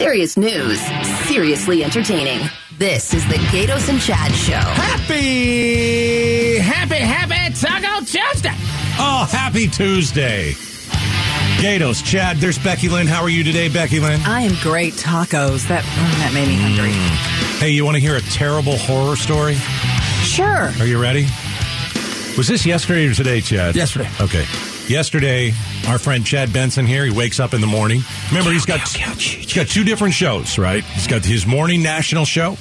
Serious 0.00 0.38
news, 0.38 0.80
seriously 1.28 1.84
entertaining. 1.84 2.48
This 2.78 3.12
is 3.12 3.22
the 3.28 3.34
Gaydos 3.34 3.90
and 3.90 4.00
Chad 4.00 4.32
Show. 4.32 4.54
Happy, 4.54 6.56
happy, 6.56 6.94
happy 6.94 7.54
Taco 7.54 8.02
Tuesday. 8.06 8.54
Oh, 8.98 9.28
happy 9.30 9.68
Tuesday. 9.68 10.52
Gaydos, 11.58 12.02
Chad, 12.02 12.38
there's 12.38 12.58
Becky 12.58 12.88
Lynn. 12.88 13.08
How 13.08 13.20
are 13.20 13.28
you 13.28 13.44
today, 13.44 13.68
Becky 13.68 14.00
Lynn? 14.00 14.22
I 14.22 14.40
am 14.40 14.56
great. 14.62 14.94
Tacos. 14.94 15.68
That 15.68 15.84
mm, 15.84 16.18
that 16.20 16.32
made 16.32 16.48
me 16.48 16.56
hungry. 16.56 16.92
Hey, 17.58 17.68
you 17.68 17.84
want 17.84 17.96
to 17.96 18.00
hear 18.00 18.16
a 18.16 18.22
terrible 18.22 18.78
horror 18.78 19.16
story? 19.16 19.56
Sure. 20.24 20.72
Are 20.80 20.86
you 20.86 20.98
ready? 20.98 21.26
Was 22.38 22.48
this 22.48 22.64
yesterday 22.64 23.06
or 23.06 23.12
today, 23.12 23.42
Chad? 23.42 23.76
Yesterday. 23.76 24.08
Okay. 24.18 24.46
Yesterday, 24.90 25.52
our 25.86 26.00
friend 26.00 26.26
Chad 26.26 26.52
Benson 26.52 26.84
here, 26.84 27.04
he 27.04 27.12
wakes 27.12 27.38
up 27.38 27.54
in 27.54 27.60
the 27.60 27.66
morning. 27.68 28.00
Remember, 28.30 28.50
he's 28.50 28.66
got 28.66 28.80
he's 28.88 29.54
got 29.54 29.68
two 29.68 29.84
different 29.84 30.14
shows, 30.14 30.58
right? 30.58 30.82
He's 30.82 31.06
got 31.06 31.24
his 31.24 31.46
morning 31.46 31.80
national 31.84 32.24
show 32.24 32.56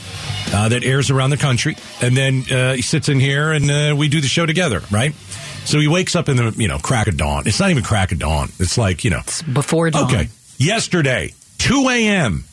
uh, 0.53 0.69
that 0.69 0.83
airs 0.83 1.09
around 1.09 1.31
the 1.31 1.37
country, 1.37 1.75
and 2.03 2.15
then 2.15 2.43
uh, 2.51 2.73
he 2.73 2.83
sits 2.83 3.09
in 3.09 3.19
here 3.19 3.51
and 3.51 3.71
uh, 3.71 3.95
we 3.97 4.09
do 4.09 4.21
the 4.21 4.27
show 4.27 4.45
together, 4.45 4.83
right? 4.91 5.15
So 5.65 5.79
he 5.79 5.87
wakes 5.87 6.15
up 6.15 6.29
in 6.29 6.37
the 6.37 6.53
you 6.55 6.67
know 6.67 6.77
crack 6.77 7.07
of 7.07 7.17
dawn. 7.17 7.47
It's 7.47 7.59
not 7.59 7.71
even 7.71 7.81
crack 7.83 8.11
of 8.11 8.19
dawn. 8.19 8.49
It's 8.59 8.77
like 8.77 9.03
you 9.03 9.09
know 9.09 9.21
It's 9.21 9.41
before 9.41 9.89
dawn. 9.89 10.05
okay. 10.05 10.29
Yesterday, 10.59 11.33
two 11.57 11.87
a.m. 11.89 12.43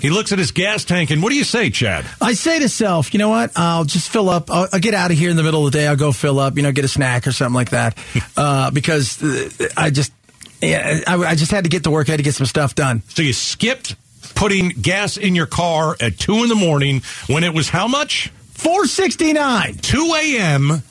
He 0.00 0.10
looks 0.10 0.32
at 0.32 0.38
his 0.38 0.52
gas 0.52 0.84
tank 0.84 1.10
and 1.10 1.22
what 1.22 1.30
do 1.30 1.36
you 1.36 1.44
say, 1.44 1.70
Chad? 1.70 2.04
I 2.20 2.34
say 2.34 2.58
to 2.58 2.68
self, 2.68 3.12
you 3.12 3.18
know 3.18 3.28
what? 3.28 3.52
I'll 3.56 3.84
just 3.84 4.08
fill 4.08 4.28
up. 4.28 4.50
I'll, 4.50 4.68
I'll 4.72 4.80
get 4.80 4.94
out 4.94 5.10
of 5.10 5.18
here 5.18 5.30
in 5.30 5.36
the 5.36 5.42
middle 5.42 5.66
of 5.66 5.72
the 5.72 5.78
day. 5.78 5.86
I'll 5.86 5.96
go 5.96 6.12
fill 6.12 6.38
up. 6.38 6.56
You 6.56 6.62
know, 6.62 6.72
get 6.72 6.84
a 6.84 6.88
snack 6.88 7.26
or 7.26 7.32
something 7.32 7.54
like 7.54 7.70
that. 7.70 7.98
uh, 8.36 8.70
because 8.70 9.22
uh, 9.22 9.68
I 9.76 9.90
just, 9.90 10.12
yeah, 10.60 11.00
I, 11.06 11.16
I 11.16 11.34
just 11.34 11.50
had 11.50 11.64
to 11.64 11.70
get 11.70 11.84
to 11.84 11.90
work. 11.90 12.08
I 12.08 12.12
had 12.12 12.18
to 12.18 12.24
get 12.24 12.34
some 12.34 12.46
stuff 12.46 12.74
done. 12.74 13.02
So 13.08 13.22
you 13.22 13.32
skipped 13.32 13.96
putting 14.34 14.70
gas 14.70 15.16
in 15.16 15.34
your 15.34 15.46
car 15.46 15.96
at 16.00 16.18
two 16.18 16.42
in 16.42 16.48
the 16.48 16.54
morning 16.54 17.02
when 17.26 17.44
it 17.44 17.54
was 17.54 17.68
how 17.68 17.88
much? 17.88 18.32
Four 18.52 18.86
sixty 18.86 19.32
nine. 19.32 19.76
2 19.76 20.14
a.m. 20.16 20.82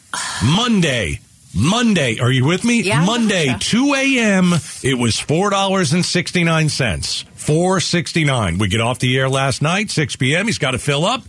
Monday. 0.44 1.20
Monday. 1.56 2.20
Are 2.20 2.32
you 2.32 2.46
with 2.46 2.64
me? 2.64 2.82
Yeah, 2.82 3.06
Monday, 3.06 3.48
gotcha. 3.48 3.70
2 3.72 3.94
a.m. 3.96 4.54
It 4.84 4.98
was 4.98 5.16
$4.69. 5.16 7.26
469. 7.40 8.58
We 8.58 8.68
get 8.68 8.82
off 8.82 9.00
the 9.00 9.18
air 9.18 9.30
last 9.30 9.62
night, 9.62 9.90
6 9.92 10.16
p.m. 10.18 10.46
He's 10.46 10.58
got 10.60 10.72
to 10.72 10.78
fill 10.80 11.06
up. 11.06 11.24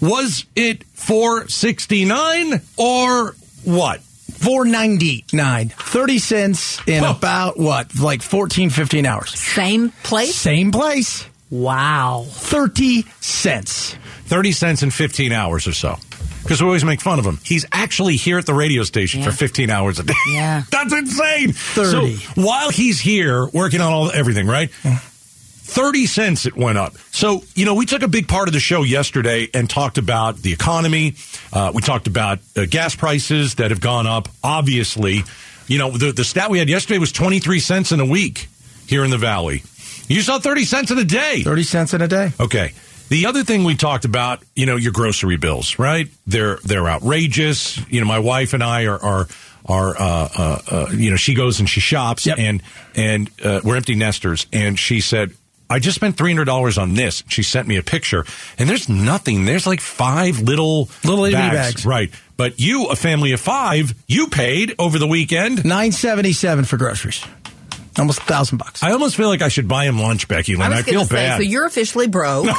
Was 0.00 0.44
it 0.54 0.84
469 0.84 2.60
or 2.76 3.34
what? 3.64 4.00
Four 4.00 4.66
ninety 4.66 5.24
nine. 5.32 5.70
Thirty 5.70 6.20
cents 6.20 6.78
in 6.86 7.02
Whoa. 7.02 7.10
about 7.10 7.58
what? 7.58 7.98
Like 7.98 8.22
14, 8.22 8.70
15 8.70 9.04
hours. 9.04 9.36
Same 9.36 9.90
place. 10.04 10.36
Same 10.36 10.70
place. 10.70 11.26
Wow. 11.50 12.24
Thirty 12.28 13.02
cents. 13.20 13.96
30 14.26 14.52
cents 14.52 14.82
in 14.84 14.90
15 14.92 15.32
hours 15.32 15.66
or 15.66 15.72
so. 15.72 15.96
Because 16.44 16.60
we 16.62 16.66
always 16.66 16.84
make 16.84 17.00
fun 17.00 17.18
of 17.18 17.24
him. 17.24 17.40
He's 17.42 17.66
actually 17.72 18.14
here 18.14 18.38
at 18.38 18.46
the 18.46 18.54
radio 18.54 18.84
station 18.84 19.20
Yeah. 19.22 19.30
for 19.30 19.32
15 19.36 19.70
hours 19.70 19.98
a 19.98 20.04
day. 20.04 20.14
Yeah. 20.30 20.62
That's 20.70 20.92
insane. 20.92 21.52
30. 21.52 22.14
So 22.16 22.40
while 22.40 22.70
he's 22.70 23.00
here 23.00 23.48
working 23.48 23.80
on 23.80 23.92
all 23.92 24.10
everything, 24.12 24.46
right? 24.46 24.70
30 25.68 26.06
cents 26.06 26.46
it 26.46 26.56
went 26.56 26.78
up. 26.78 26.96
So, 27.12 27.42
you 27.54 27.64
know, 27.66 27.74
we 27.74 27.84
took 27.86 28.02
a 28.02 28.08
big 28.08 28.26
part 28.26 28.48
of 28.48 28.54
the 28.54 28.60
show 28.60 28.82
yesterday 28.84 29.48
and 29.52 29.68
talked 29.68 29.98
about 29.98 30.38
the 30.38 30.52
economy. 30.52 31.14
Uh, 31.52 31.72
we 31.74 31.82
talked 31.82 32.06
about 32.06 32.38
uh, 32.56 32.64
gas 32.68 32.94
prices 32.96 33.56
that 33.56 33.70
have 33.70 33.80
gone 33.80 34.06
up. 34.06 34.28
Obviously, 34.42 35.22
you 35.66 35.78
know, 35.78 35.90
the, 35.90 36.12
the 36.12 36.24
stat 36.24 36.48
we 36.50 36.58
had 36.58 36.68
yesterday 36.70 36.98
was 36.98 37.12
23 37.12 37.60
cents 37.60 37.92
in 37.92 38.00
a 38.00 38.06
week 38.06 38.48
here 38.86 39.04
in 39.04 39.10
the 39.10 39.18
Valley. 39.18 39.62
You 40.08 40.22
saw 40.22 40.38
30 40.38 40.64
cents 40.64 40.90
in 40.90 40.98
a 40.98 41.04
day. 41.04 41.42
Thirty 41.42 41.62
cents 41.64 41.92
in 41.92 42.00
a 42.00 42.08
day. 42.08 42.32
Okay. 42.40 42.72
The 43.10 43.26
other 43.26 43.44
thing 43.44 43.64
we 43.64 43.74
talked 43.74 44.06
about, 44.06 44.42
you 44.56 44.64
know, 44.64 44.76
your 44.76 44.92
grocery 44.92 45.36
bills, 45.36 45.78
right? 45.78 46.08
They're 46.26 46.56
they're 46.64 46.88
outrageous. 46.88 47.78
You 47.90 48.00
know, 48.00 48.06
my 48.06 48.18
wife 48.18 48.52
and 48.54 48.62
I 48.62 48.86
are 48.86 48.98
are 49.02 49.26
are 49.66 49.96
uh, 49.98 50.28
uh, 50.38 50.58
uh, 50.70 50.86
you 50.92 51.10
know 51.10 51.16
she 51.16 51.34
goes 51.34 51.58
and 51.60 51.68
she 51.68 51.80
shops 51.80 52.26
Yep. 52.26 52.38
and 52.38 52.62
and 52.94 53.30
uh, 53.44 53.60
we're 53.64 53.76
empty 53.76 53.94
nesters 53.94 54.46
and 54.52 54.78
she 54.78 55.00
said. 55.00 55.32
I 55.70 55.78
just 55.78 55.96
spent 55.96 56.16
three 56.16 56.30
hundred 56.32 56.46
dollars 56.46 56.78
on 56.78 56.94
this. 56.94 57.22
She 57.28 57.42
sent 57.42 57.68
me 57.68 57.76
a 57.76 57.82
picture, 57.82 58.24
and 58.58 58.68
there's 58.68 58.88
nothing. 58.88 59.44
There's 59.44 59.66
like 59.66 59.80
five 59.80 60.40
little 60.40 60.88
Little 61.04 61.24
itty 61.26 61.34
bags. 61.36 61.84
right? 61.84 62.10
But 62.36 62.58
you, 62.60 62.86
a 62.86 62.96
family 62.96 63.32
of 63.32 63.40
five, 63.40 63.94
you 64.06 64.28
paid 64.28 64.74
over 64.78 64.98
the 64.98 65.06
weekend. 65.06 65.64
Nine 65.64 65.92
seventy 65.92 66.32
seven 66.32 66.64
for 66.64 66.76
groceries. 66.76 67.22
Almost 67.98 68.20
a 68.20 68.24
thousand 68.24 68.58
bucks. 68.58 68.82
I 68.82 68.92
almost 68.92 69.16
feel 69.16 69.28
like 69.28 69.42
I 69.42 69.48
should 69.48 69.66
buy 69.66 69.84
him 69.86 69.98
lunch, 69.98 70.28
Becky 70.28 70.54
Lynn. 70.54 70.72
I 70.72 70.78
I, 70.78 70.82
feel 70.82 71.04
say, 71.04 71.16
bad. 71.16 71.36
so 71.38 71.42
you're 71.42 71.66
officially 71.66 72.06
broke. 72.06 72.46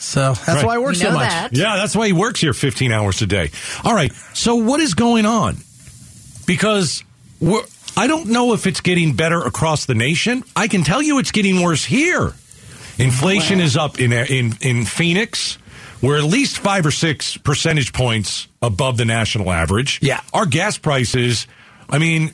So 0.00 0.32
that's 0.32 0.48
Right. 0.48 0.64
why 0.64 0.74
I 0.76 0.78
work 0.78 0.90
We 0.92 0.94
so 0.94 1.10
much. 1.12 1.28
that. 1.28 1.50
Yeah, 1.52 1.76
that's 1.76 1.94
why 1.94 2.06
he 2.06 2.14
works 2.14 2.40
here 2.40 2.54
15 2.54 2.90
hours 2.90 3.20
a 3.20 3.26
day. 3.26 3.50
All 3.84 3.92
right. 3.94 4.10
So 4.32 4.54
what 4.54 4.80
is 4.80 4.94
going 4.94 5.26
on? 5.26 5.58
Because 6.46 7.04
we're, 7.38 7.62
I 7.96 8.06
don't 8.06 8.28
know 8.28 8.52
if 8.54 8.66
it's 8.66 8.80
getting 8.80 9.14
better 9.14 9.40
across 9.40 9.86
the 9.86 9.94
nation. 9.94 10.44
I 10.56 10.68
can 10.68 10.82
tell 10.82 11.02
you 11.02 11.18
it's 11.18 11.32
getting 11.32 11.62
worse 11.62 11.84
here. 11.84 12.32
Inflation 12.98 13.60
is 13.60 13.76
up 13.76 13.98
in 13.98 14.12
in 14.12 14.52
in 14.60 14.84
Phoenix. 14.84 15.58
We're 16.02 16.16
at 16.16 16.24
least 16.24 16.58
five 16.58 16.86
or 16.86 16.90
six 16.90 17.36
percentage 17.36 17.92
points 17.92 18.48
above 18.62 18.96
the 18.96 19.04
national 19.04 19.50
average. 19.50 20.00
Yeah. 20.02 20.20
Our 20.32 20.46
gas 20.46 20.78
prices, 20.78 21.46
I 21.90 21.98
mean, 21.98 22.32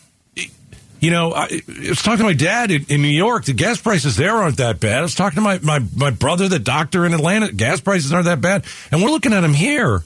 you 1.00 1.10
know, 1.10 1.32
I, 1.32 1.44
I 1.44 1.88
was 1.88 2.02
talking 2.02 2.18
to 2.18 2.24
my 2.24 2.32
dad 2.32 2.70
in, 2.70 2.86
in 2.88 3.02
New 3.02 3.08
York. 3.08 3.44
The 3.44 3.52
gas 3.52 3.80
prices 3.80 4.16
there 4.16 4.34
aren't 4.34 4.58
that 4.58 4.80
bad. 4.80 4.98
I 4.98 5.02
was 5.02 5.14
talking 5.14 5.36
to 5.36 5.40
my, 5.40 5.58
my, 5.58 5.80
my 5.94 6.10
brother, 6.10 6.48
the 6.48 6.58
doctor 6.58 7.04
in 7.04 7.12
Atlanta. 7.12 7.52
Gas 7.52 7.80
prices 7.80 8.12
aren't 8.12 8.26
that 8.26 8.40
bad. 8.40 8.64
And 8.90 9.02
we're 9.02 9.10
looking 9.10 9.32
at 9.32 9.40
them 9.40 9.54
here. 9.54 10.02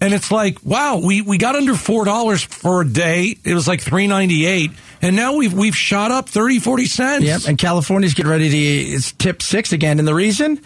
And 0.00 0.14
it's 0.14 0.30
like, 0.30 0.58
wow, 0.64 1.00
we, 1.04 1.22
we 1.22 1.38
got 1.38 1.56
under 1.56 1.72
$4 1.72 2.44
for 2.46 2.82
a 2.82 2.88
day. 2.88 3.36
It 3.44 3.54
was 3.54 3.66
like 3.66 3.80
three 3.80 4.06
ninety 4.06 4.46
eight, 4.46 4.70
And 5.02 5.16
now 5.16 5.34
we've, 5.36 5.52
we've 5.52 5.76
shot 5.76 6.10
up 6.12 6.28
30, 6.28 6.60
40 6.60 6.84
cents. 6.86 7.24
Yep, 7.24 7.40
and 7.48 7.58
California's 7.58 8.14
getting 8.14 8.30
ready 8.30 8.48
to 8.96 9.16
tip 9.18 9.42
six 9.42 9.72
again. 9.72 9.98
And 9.98 10.06
the 10.06 10.14
reason? 10.14 10.60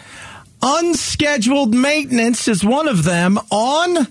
Unscheduled 0.60 1.74
maintenance 1.74 2.46
is 2.46 2.64
one 2.64 2.88
of 2.88 3.04
them 3.04 3.38
on 3.50 4.06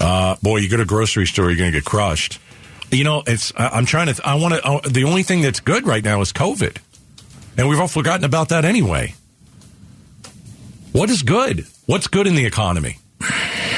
Uh, 0.00 0.34
boy, 0.42 0.58
you 0.58 0.68
go 0.68 0.76
to 0.76 0.82
a 0.82 0.86
grocery 0.86 1.26
store, 1.26 1.46
you're 1.50 1.56
going 1.58 1.70
to 1.72 1.78
get 1.78 1.84
crushed. 1.84 2.40
You 2.90 3.04
know, 3.04 3.22
it's. 3.26 3.52
I- 3.56 3.68
I'm 3.68 3.86
trying 3.86 4.06
to. 4.08 4.14
th- 4.14 4.26
I 4.26 4.34
want 4.34 4.54
to. 4.54 4.64
Uh, 4.64 4.80
the 4.88 5.04
only 5.04 5.22
thing 5.22 5.42
that's 5.42 5.60
good 5.60 5.86
right 5.86 6.02
now 6.02 6.20
is 6.22 6.32
COVID, 6.32 6.76
and 7.56 7.68
we've 7.68 7.78
all 7.78 7.86
forgotten 7.88 8.24
about 8.24 8.48
that 8.48 8.64
anyway. 8.64 9.14
What 10.92 11.08
is 11.08 11.22
good? 11.22 11.66
What's 11.86 12.08
good 12.08 12.26
in 12.26 12.34
the 12.34 12.46
economy? 12.46 12.98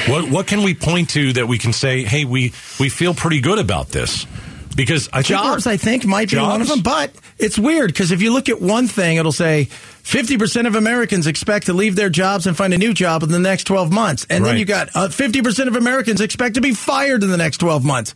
What 0.07 0.31
What 0.31 0.47
can 0.47 0.63
we 0.63 0.73
point 0.73 1.11
to 1.11 1.33
that 1.33 1.47
we 1.47 1.59
can 1.59 1.73
say, 1.73 2.03
hey, 2.03 2.25
we 2.25 2.53
we 2.79 2.89
feel 2.89 3.13
pretty 3.13 3.39
good 3.39 3.59
about 3.59 3.89
this? 3.89 4.25
Because 4.75 5.09
I 5.13 5.21
think 5.21 5.27
Jobs, 5.27 5.67
I 5.67 5.77
think, 5.77 6.05
might 6.05 6.29
be 6.29 6.37
one 6.37 6.61
of 6.61 6.67
them. 6.67 6.81
But 6.81 7.13
it's 7.37 7.59
weird 7.59 7.91
because 7.91 8.11
if 8.11 8.21
you 8.21 8.33
look 8.33 8.49
at 8.49 8.61
one 8.61 8.87
thing, 8.87 9.17
it'll 9.17 9.31
say 9.31 9.65
50% 10.03 10.67
of 10.67 10.75
Americans 10.75 11.27
expect 11.27 11.67
to 11.67 11.73
leave 11.73 11.95
their 11.95 12.09
jobs 12.09 12.47
and 12.47 12.57
find 12.57 12.73
a 12.73 12.77
new 12.77 12.93
job 12.93 13.23
in 13.23 13.29
the 13.29 13.39
next 13.39 13.65
12 13.65 13.91
months. 13.91 14.25
And 14.29 14.43
then 14.43 14.57
you 14.57 14.65
got 14.65 14.89
uh, 14.95 15.07
50% 15.07 15.67
of 15.67 15.75
Americans 15.75 16.21
expect 16.21 16.55
to 16.55 16.61
be 16.61 16.73
fired 16.73 17.23
in 17.23 17.29
the 17.29 17.37
next 17.37 17.57
12 17.57 17.85
months. 17.85 18.15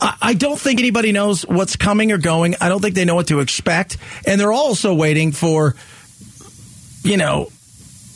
I, 0.00 0.16
I 0.20 0.34
don't 0.34 0.58
think 0.58 0.80
anybody 0.80 1.12
knows 1.12 1.46
what's 1.46 1.76
coming 1.76 2.12
or 2.12 2.18
going. 2.18 2.56
I 2.60 2.68
don't 2.68 2.80
think 2.80 2.94
they 2.94 3.04
know 3.04 3.14
what 3.14 3.28
to 3.28 3.40
expect. 3.40 3.96
And 4.26 4.40
they're 4.40 4.52
also 4.52 4.94
waiting 4.94 5.32
for, 5.32 5.76
you 7.02 7.16
know, 7.16 7.50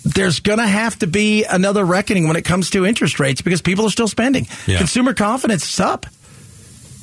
there's 0.04 0.40
going 0.40 0.58
to 0.58 0.66
have 0.66 0.98
to 1.00 1.06
be 1.06 1.44
another 1.44 1.84
reckoning 1.84 2.26
when 2.26 2.36
it 2.36 2.44
comes 2.44 2.70
to 2.70 2.86
interest 2.86 3.20
rates 3.20 3.40
because 3.40 3.62
people 3.62 3.86
are 3.86 3.90
still 3.90 4.08
spending. 4.08 4.46
Yeah. 4.66 4.78
Consumer 4.78 5.14
confidence 5.14 5.70
is 5.70 5.80
up. 5.80 6.06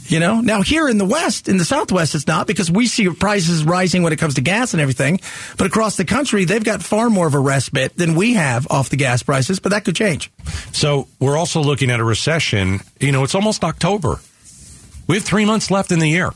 You 0.08 0.20
know, 0.20 0.40
now 0.40 0.62
here 0.62 0.88
in 0.88 1.00
the 1.00 1.06
West, 1.06 1.50
in 1.50 1.58
the 1.58 1.66
Southwest, 1.66 2.14
it's 2.14 2.28
not 2.28 2.46
because 2.46 2.70
we 2.70 2.86
see 2.86 3.10
prices 3.10 3.64
rising 3.64 4.04
when 4.04 4.14
it 4.14 4.20
comes 4.20 4.36
to 4.36 4.42
gas 4.42 4.74
and 4.74 4.82
everything. 4.82 5.20
But 5.58 5.66
across 5.68 5.98
the 5.98 6.06
country, 6.06 6.46
they've 6.46 6.64
got 6.64 6.84
far 6.84 7.10
more 7.10 7.26
of 7.26 7.34
a 7.34 7.40
respite 7.40 7.98
than 7.98 8.16
we 8.16 8.34
have 8.34 8.68
off 8.70 8.90
the 8.90 8.98
gas 8.98 9.24
prices, 9.24 9.60
but 9.60 9.70
that 9.70 9.84
could 9.84 9.96
change. 9.96 10.32
So 10.74 11.08
we're 11.20 11.38
also 11.38 11.62
looking 11.62 11.90
at 11.90 12.00
a 12.00 12.04
recession. 12.04 12.82
You 13.00 13.12
know, 13.12 13.24
it's 13.24 13.36
almost 13.36 13.64
October. 13.64 14.20
We 15.08 15.16
have 15.16 15.26
three 15.26 15.46
months 15.46 15.72
left 15.72 15.92
in 15.92 16.00
the 16.00 16.10
year. 16.10 16.34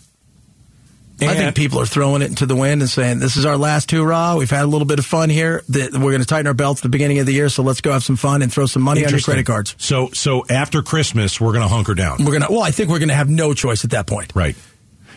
I 1.22 1.36
think 1.36 1.56
people 1.56 1.80
are 1.80 1.86
throwing 1.86 2.22
it 2.22 2.28
into 2.30 2.46
the 2.46 2.56
wind 2.56 2.82
and 2.82 2.90
saying, 2.90 3.20
this 3.20 3.38
is 3.38 3.46
our 3.46 3.58
last 3.58 3.92
hurrah. 3.92 4.36
We've 4.36 4.50
had 4.50 4.64
a 4.64 4.68
little 4.68 4.86
bit 4.88 5.00
of 5.00 5.06
fun 5.06 5.30
here. 5.30 5.64
We're 5.68 5.90
going 5.90 6.20
to 6.20 6.26
tighten 6.26 6.48
our 6.48 6.54
belts 6.54 6.80
at 6.80 6.84
the 6.84 6.90
beginning 6.90 7.20
of 7.20 7.26
the 7.26 7.34
year, 7.34 7.50
so 7.50 7.64
let's 7.64 7.82
go 7.82 7.92
have 7.92 8.04
some 8.04 8.16
fun 8.16 8.42
and 8.42 8.52
throw 8.52 8.66
some 8.66 8.82
money 8.82 9.04
on 9.06 9.12
your 9.12 9.20
credit 9.20 9.46
cards. 9.46 9.76
So, 9.78 10.10
so 10.14 10.46
after 10.50 10.82
Christmas, 10.82 11.40
we're 11.42 11.54
going 11.54 11.64
to 11.64 11.68
hunker 11.68 11.94
down, 11.96 12.18
We're 12.20 12.32
going 12.32 12.42
to, 12.44 12.48
well, 12.52 12.62
I 12.64 12.72
think 12.72 12.90
we're 12.90 13.00
going 13.00 13.10
to 13.10 13.16
have 13.16 13.30
no 13.30 13.54
choice 13.54 13.84
at 13.84 13.92
that 13.92 14.08
point. 14.08 14.32
right? 14.36 14.56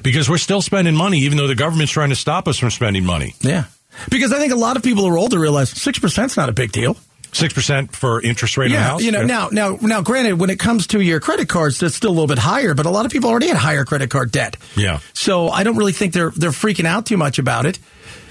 Because 0.03 0.29
we're 0.29 0.39
still 0.39 0.63
spending 0.63 0.97
money, 0.97 1.21
even 1.21 1.39
though 1.39 1.47
the 1.47 1.55
government's 1.55 1.93
trying 1.93 2.09
to 2.11 2.17
stop 2.17 2.49
us 2.49 2.59
from 2.59 2.71
spending 2.71 3.05
money. 3.05 3.35
Yeah. 3.41 3.67
Because 4.11 4.33
I 4.33 4.39
think 4.39 4.53
a 4.53 4.57
lot 4.57 4.77
of 4.77 4.83
people 4.83 5.05
who 5.05 5.15
are 5.15 5.19
older 5.19 5.39
realize 5.39 5.73
6% 5.73 6.25
is 6.25 6.37
not 6.37 6.49
a 6.49 6.53
big 6.53 6.73
deal. 6.73 6.97
Six 7.33 7.55
percent 7.55 7.97
for 7.97 8.21
interest 8.21 8.59
rate 8.59 8.71
on 8.73 8.77
a 8.77 8.81
house. 8.81 9.03
you 9.03 9.11
know, 9.11 9.25
now, 9.25 9.49
now, 9.51 9.79
now, 9.81 10.03
granted, 10.03 10.39
when 10.39 10.51
it 10.51 10.59
comes 10.59 10.89
to 10.89 11.01
your 11.01 11.19
credit 11.19 11.49
cards, 11.49 11.79
that's 11.79 11.95
still 11.95 12.11
a 12.11 12.13
little 12.13 12.27
bit 12.27 12.39
higher, 12.39 12.75
but 12.75 12.85
a 12.85 12.91
lot 12.91 13.07
of 13.07 13.13
people 13.13 13.31
already 13.31 13.49
had 13.49 13.57
higher 13.57 13.85
credit 13.87 14.11
card 14.11 14.31
debt. 14.31 14.59
Yeah. 14.77 15.01
So 15.15 15.49
I 15.49 15.63
don't 15.65 15.77
really 15.77 15.93
think 15.93 16.13
they're 16.13 16.31
they're 16.31 16.51
freaking 16.51 16.85
out 16.85 17.07
too 17.07 17.17
much 17.17 17.39
about 17.39 17.65
it. 17.65 17.79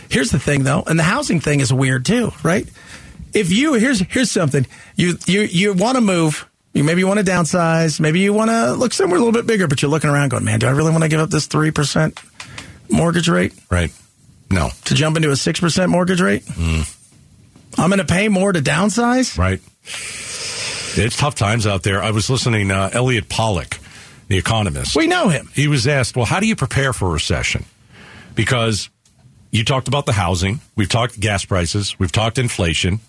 Here's 0.09 0.29
the 0.29 0.39
thing, 0.39 0.63
though, 0.63 0.83
and 0.85 0.99
the 0.99 1.03
housing 1.03 1.39
thing 1.39 1.61
is 1.61 1.73
weird 1.73 2.05
too, 2.05 2.31
right? 2.43 2.67
If 3.33 3.51
you 3.51 3.73
here's 3.73 4.01
here's 4.01 4.29
something 4.29 4.67
you 4.95 5.17
you 5.25 5.41
you 5.41 5.73
want 5.73 5.95
to 5.95 6.01
move. 6.01 6.47
You 6.73 6.83
maybe 6.83 6.99
you 7.01 7.07
want 7.07 7.19
to 7.19 7.25
downsize. 7.25 7.99
Maybe 7.99 8.19
you 8.19 8.33
want 8.33 8.51
to 8.51 8.73
look 8.73 8.93
somewhere 8.93 9.17
a 9.17 9.19
little 9.19 9.33
bit 9.33 9.47
bigger, 9.47 9.67
but 9.67 9.81
you're 9.81 9.89
looking 9.91 10.09
around 10.09 10.29
going, 10.29 10.45
man, 10.45 10.59
do 10.59 10.67
I 10.67 10.71
really 10.71 10.91
want 10.91 11.03
to 11.03 11.09
give 11.09 11.19
up 11.19 11.29
this 11.29 11.47
three 11.47 11.71
percent 11.71 12.19
mortgage 12.89 13.27
rate 13.29 13.53
right? 13.69 13.91
No, 14.51 14.69
to 14.85 14.93
jump 14.93 15.17
into 15.17 15.31
a 15.31 15.35
six 15.35 15.59
percent 15.59 15.89
mortgage 15.91 16.21
rate? 16.21 16.45
Mm. 16.45 16.97
I'm 17.81 17.89
going 17.89 17.99
to 17.99 18.05
pay 18.05 18.27
more 18.29 18.51
to 18.53 18.61
downsize. 18.61 19.37
right. 19.37 19.59
It's 20.93 21.17
tough 21.17 21.35
times 21.35 21.65
out 21.65 21.83
there. 21.83 22.01
I 22.03 22.11
was 22.11 22.29
listening. 22.29 22.69
Uh, 22.69 22.89
Elliott 22.93 23.29
Pollack, 23.29 23.79
the 24.27 24.37
economist. 24.37 24.95
We 24.95 25.07
know 25.07 25.29
him. 25.29 25.49
he 25.53 25.67
was 25.67 25.87
asked, 25.87 26.15
well, 26.15 26.25
how 26.25 26.39
do 26.39 26.47
you 26.47 26.55
prepare 26.55 26.93
for 26.93 27.07
a 27.07 27.11
recession? 27.11 27.65
Because 28.35 28.89
you 29.51 29.63
talked 29.65 29.87
about 29.87 30.05
the 30.05 30.11
housing, 30.13 30.59
we've 30.75 30.89
talked 30.89 31.19
gas 31.19 31.43
prices, 31.45 31.97
we've 31.99 32.11
talked 32.11 32.37
inflation. 32.37 32.99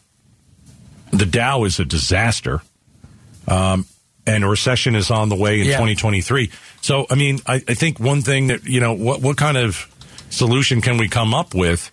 The 1.10 1.26
Dow 1.26 1.64
is 1.64 1.78
a 1.80 1.84
disaster. 1.84 2.62
Um, 3.46 3.86
and 4.26 4.44
a 4.44 4.48
recession 4.48 4.94
is 4.94 5.10
on 5.10 5.28
the 5.28 5.36
way 5.36 5.60
in 5.60 5.66
Yeah. 5.66 5.72
2023. 5.78 6.50
So, 6.80 7.06
I 7.10 7.16
mean, 7.16 7.40
I, 7.46 7.56
I 7.56 7.74
think 7.74 7.98
one 7.98 8.22
thing 8.22 8.46
that, 8.46 8.64
you 8.64 8.80
know, 8.80 8.92
what, 8.92 9.20
what 9.20 9.36
kind 9.36 9.56
of 9.56 9.88
solution 10.30 10.80
can 10.80 10.96
we 10.96 11.08
come 11.08 11.34
up 11.34 11.52
with? 11.54 11.90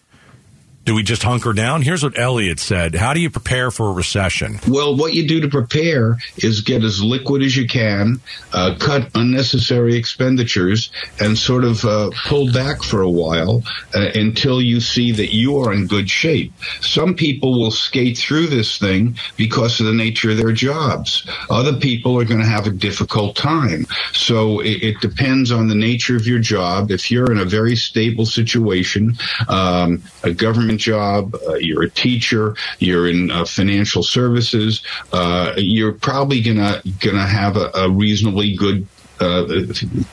Do 0.89 0.95
we 0.95 1.03
just 1.03 1.21
hunker 1.21 1.53
down? 1.53 1.83
Here's 1.83 2.01
what 2.01 2.17
Elliott 2.17 2.59
said. 2.59 2.95
How 2.95 3.13
do 3.13 3.19
you 3.19 3.29
prepare 3.29 3.69
for 3.69 3.91
a 3.91 3.93
recession? 3.93 4.59
Well, 4.67 4.97
what 4.97 5.13
you 5.13 5.27
do 5.27 5.39
to 5.41 5.47
prepare 5.47 6.17
is 6.37 6.61
get 6.61 6.83
as 6.83 6.99
liquid 6.99 7.43
as 7.43 7.55
you 7.55 7.67
can, 7.67 8.19
uh, 8.53 8.73
cut 8.79 9.07
unnecessary 9.13 9.95
expenditures, 9.95 10.91
and 11.19 11.37
sort 11.37 11.63
of 11.63 11.85
uh, 11.85 12.09
pull 12.25 12.51
back 12.51 12.81
for 12.81 13.03
a 13.03 13.09
while 13.09 13.61
uh, 13.93 14.07
until 14.15 14.63
you 14.63 14.81
see 14.81 15.11
that 15.11 15.31
you 15.31 15.59
are 15.59 15.73
in 15.73 15.85
good 15.85 16.09
shape. 16.09 16.53
Some 16.81 17.13
people 17.13 17.59
will 17.59 17.69
skate 17.69 18.17
through 18.17 18.47
this 18.47 18.79
thing 18.79 19.15
because 19.37 19.79
of 19.79 19.85
the 19.85 19.93
nature 19.93 20.31
of 20.31 20.37
their 20.37 20.53
jobs. 20.53 21.23
Other 21.51 21.73
people 21.73 22.19
are 22.19 22.25
going 22.25 22.39
to 22.41 22.47
have 22.47 22.65
a 22.65 22.71
difficult 22.71 23.35
time. 23.35 23.85
So 24.13 24.59
it, 24.61 24.81
it 24.81 25.01
depends 25.01 25.51
on 25.51 25.67
the 25.67 25.75
nature 25.75 26.15
of 26.15 26.25
your 26.25 26.39
job. 26.39 26.89
If 26.89 27.11
you're 27.11 27.31
in 27.31 27.37
a 27.37 27.45
very 27.45 27.75
stable 27.75 28.25
situation, 28.25 29.19
um, 29.47 30.01
a 30.23 30.33
government 30.33 30.78
job, 30.79 31.35
uh, 31.47 31.55
you're 31.55 31.83
a 31.83 31.89
teacher, 31.89 32.55
you're 32.79 33.07
in 33.07 33.31
uh, 33.31 33.45
financial 33.45 34.03
services, 34.03 34.81
uh, 35.13 35.53
you're 35.57 35.93
probably 35.93 36.41
gonna 36.41 36.81
gonna 36.99 37.27
have 37.27 37.57
a, 37.57 37.71
a 37.75 37.89
reasonably 37.89 38.55
good. 38.55 38.87
Uh, 39.21 39.45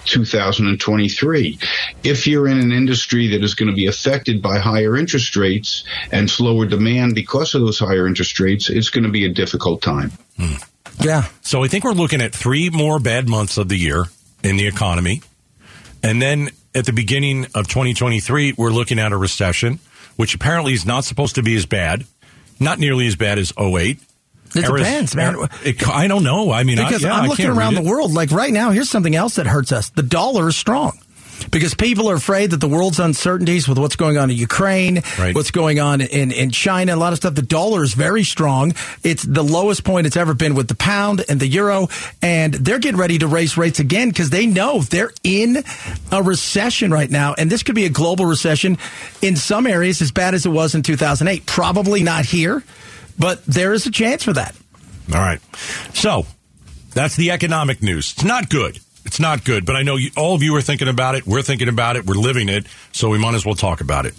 2023. 0.07 1.59
If 2.03 2.27
you're 2.27 2.49
in 2.49 2.59
an 2.59 2.73
industry 2.73 3.29
that 3.29 3.45
is 3.45 3.55
going 3.55 3.69
to 3.69 3.73
be 3.73 3.87
affected 3.87 4.43
by 4.43 4.59
higher 4.59 4.97
interest 4.97 5.37
rates 5.37 5.85
and 6.11 6.29
slower 6.29 6.67
demand 6.67 7.15
because 7.15 7.55
of 7.55 7.61
those 7.61 7.79
higher 7.79 8.09
interest 8.09 8.41
rates, 8.41 8.69
it's 8.69 8.91
going 8.91 9.05
to 9.05 9.11
be 9.11 9.25
a 9.25 9.33
difficult 9.33 9.81
time. 9.81 10.11
Yeah. 11.01 11.29
So 11.43 11.63
I 11.63 11.69
think 11.69 11.85
we're 11.85 11.93
looking 11.93 12.21
at 12.21 12.35
three 12.35 12.69
more 12.69 12.99
bad 12.99 13.29
months 13.29 13.59
of 13.59 13.69
the 13.69 13.77
year 13.77 14.07
in 14.43 14.57
the 14.57 14.67
economy. 14.67 15.23
And 16.03 16.21
then 16.21 16.51
at 16.75 16.85
the 16.85 16.93
beginning 16.93 17.47
of 17.55 17.69
2023, 17.69 18.55
we're 18.57 18.71
looking 18.71 18.99
at 18.99 19.13
a 19.13 19.17
recession, 19.17 19.81
which 20.17 20.35
apparently 20.35 20.73
is 20.73 20.85
not 20.87 21.05
supposed 21.05 21.35
to 21.37 21.43
be 21.43 21.55
as 21.57 21.67
bad, 21.67 22.05
not 22.61 22.79
nearly 22.79 23.07
as 23.07 23.17
bad 23.17 23.39
as 23.39 23.53
08. 23.59 23.99
It 24.55 24.65
depends, 24.65 25.15
man. 25.15 25.37
It- 25.65 25.87
I 25.89 26.07
don't 26.07 26.23
know. 26.23 26.51
I 26.53 26.63
mean, 26.63 26.77
Because 26.77 27.05
I, 27.05 27.09
yeah, 27.09 27.15
I 27.23 27.27
looking 27.27 27.47
around 27.47 27.75
the 27.75 27.83
world. 27.83 28.13
Like 28.15 28.31
right 28.31 28.53
now, 28.53 28.71
here's 28.71 28.89
something 28.89 29.15
else 29.15 29.35
that 29.37 29.47
hurts 29.47 29.73
us. 29.73 29.91
The 29.91 30.03
dollar 30.03 30.49
is 30.49 30.57
strong. 30.57 30.99
Because 31.51 31.75
people 31.75 32.09
are 32.11 32.15
afraid 32.17 32.51
that 32.51 32.61
the 32.61 32.69
world's 32.69 32.99
uncertainties 32.99 33.69
with 33.69 33.79
what's 33.79 33.97
going 33.97 34.17
on 34.19 34.31
in 34.31 34.37
Ukraine, 34.37 35.03
Right. 35.19 35.35
what's 35.35 35.51
going 35.51 35.79
on 35.81 36.01
in, 36.01 36.33
in 36.33 36.51
China, 36.51 36.95
a 36.95 36.97
lot 36.97 37.13
of 37.13 37.19
stuff. 37.19 37.35
The 37.35 37.43
dollar 37.43 37.83
is 37.83 37.95
very 37.95 38.25
strong. 38.25 38.75
It's 39.03 39.23
the 39.23 39.43
lowest 39.45 39.85
point 39.85 40.07
it's 40.07 40.17
ever 40.17 40.35
been 40.35 40.55
with 40.55 40.69
the 40.69 40.75
pound 40.75 41.25
and 41.29 41.39
the 41.39 41.47
euro. 41.47 41.89
And 42.23 42.55
they're 42.55 42.79
getting 42.79 42.99
ready 42.99 43.19
to 43.19 43.27
raise 43.29 43.57
rates 43.57 43.79
again 43.81 44.09
because 44.09 44.31
they 44.31 44.47
know 44.47 44.81
they're 44.83 45.13
in 45.23 45.63
a 46.11 46.23
recession 46.23 46.91
right 46.91 47.11
now. 47.11 47.35
And 47.37 47.51
this 47.51 47.63
could 47.63 47.75
be 47.75 47.85
a 47.87 47.91
global 47.91 48.27
recession 48.27 48.79
in 49.23 49.37
some 49.37 49.67
areas 49.67 50.03
as 50.03 50.11
bad 50.13 50.35
as 50.35 50.47
it 50.47 50.51
was 50.51 50.75
in 50.75 50.83
2008. 50.83 51.47
Probably 51.47 52.03
not 52.03 52.25
here, 52.25 52.65
but 53.19 53.45
there 53.47 53.73
is 53.73 53.87
a 53.87 53.91
chance 53.91 54.23
for 54.25 54.33
that. 54.33 54.55
All 55.15 55.21
right. 55.21 55.41
So 55.95 56.27
that's 56.93 57.17
the 57.17 57.31
economic 57.31 57.83
news. 57.83 58.13
It's 58.13 58.25
not 58.25 58.49
good. 58.49 58.81
It's 59.07 59.21
not 59.21 59.45
good, 59.45 59.65
but 59.65 59.77
I 59.77 59.83
know 59.83 59.95
you, 59.97 60.11
all 60.17 60.35
of 60.35 60.43
you 60.43 60.55
are 60.57 60.61
thinking 60.61 60.89
about 60.89 61.15
it. 61.15 61.27
We're 61.27 61.43
thinking 61.43 61.69
about 61.69 61.95
it. 61.95 62.07
We're 62.07 62.15
living 62.15 62.49
it. 62.49 62.67
So 62.93 63.09
we 63.09 63.19
might 63.19 63.35
as 63.35 63.47
well 63.47 63.55
talk 63.55 63.81
about 63.81 64.05
it. 64.05 64.15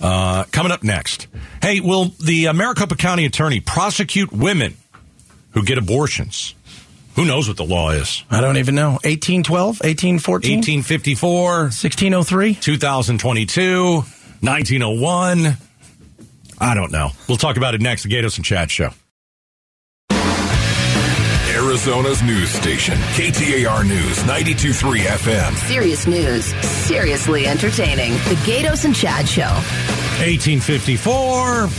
Uh, 0.00 0.44
coming 0.50 0.72
up 0.72 0.82
next. 0.82 1.28
Hey, 1.62 1.78
will 1.78 2.06
the 2.18 2.48
uh, 2.48 2.52
Maricopa 2.52 2.96
County 2.96 3.24
attorney 3.24 3.60
prosecute 3.60 4.32
women 4.32 4.76
who 5.52 5.62
get 5.62 5.78
abortions? 5.78 6.56
Who 7.14 7.24
knows 7.24 7.46
what 7.46 7.56
the 7.56 7.64
law 7.64 7.90
is? 7.90 8.24
I 8.30 8.40
don't 8.40 8.56
even 8.56 8.74
know. 8.74 8.92
1812, 9.04 9.80
1814, 9.80 10.56
1854, 10.58 11.52
1603. 11.66 12.54
2022, 12.54 13.94
1901. 13.94 15.56
I 16.58 16.74
don't 16.74 16.90
know. 16.90 17.10
We'll 17.28 17.36
talk 17.36 17.56
about 17.56 17.74
it 17.74 17.80
next. 17.80 18.02
The 18.02 18.08
Gaydos 18.08 18.36
and 18.36 18.44
Chad 18.44 18.70
show. 18.70 18.90
Arizona's 21.66 22.22
news 22.24 22.50
station, 22.50 22.94
KTAR 23.14 23.86
News 23.86 24.18
92.3 24.24 24.98
FM. 25.04 25.54
Serious 25.68 26.06
news, 26.08 26.44
seriously 26.66 27.46
entertaining. 27.46 28.12
The 28.14 28.34
Gaydos 28.44 28.84
and 28.84 28.94
Chad 28.94 29.28
Show. 29.28 29.42
1854, 30.18 31.12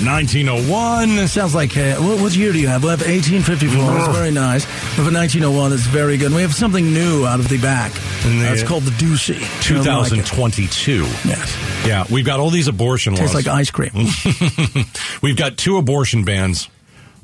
1901. 0.06 1.28
Sounds 1.28 1.54
like, 1.54 1.76
uh, 1.76 1.96
what, 1.98 2.22
what 2.22 2.36
year 2.36 2.54
do 2.54 2.60
you 2.62 2.68
have? 2.70 2.84
We 2.84 2.90
have 2.92 3.02
1854. 3.02 3.76
That's 3.84 4.16
very 4.18 4.32
nice. 4.32 4.66
We 4.66 5.04
have 5.04 5.14
a 5.14 5.18
1901 5.18 5.70
that's 5.72 5.84
very 5.84 6.16
good. 6.18 6.28
And 6.28 6.36
we 6.36 6.42
have 6.44 6.54
something 6.56 6.94
new 6.94 7.26
out 7.26 7.40
of 7.42 7.50
the 7.50 7.58
back. 7.60 7.92
And 8.26 8.40
the- 8.40 8.46
That's 8.46 8.64
called 8.64 8.84
the 8.84 8.92
Doocy. 8.92 9.36
I 9.36 9.98
like 9.98 10.10
2022. 10.10 11.04
Yes. 11.28 11.86
Yeah, 11.86 12.06
we've 12.10 12.26
got 12.26 12.40
all 12.40 12.50
these 12.50 12.70
abortion 12.70 13.16
Tastes 13.16 13.34
laws. 13.36 13.44
Tastes 13.44 13.48
like 13.50 13.60
ice 13.60 13.70
cream. 13.72 14.86
we've 15.22 15.38
got 15.38 15.58
two 15.58 15.78
abortion 15.78 16.24
bans 16.24 16.70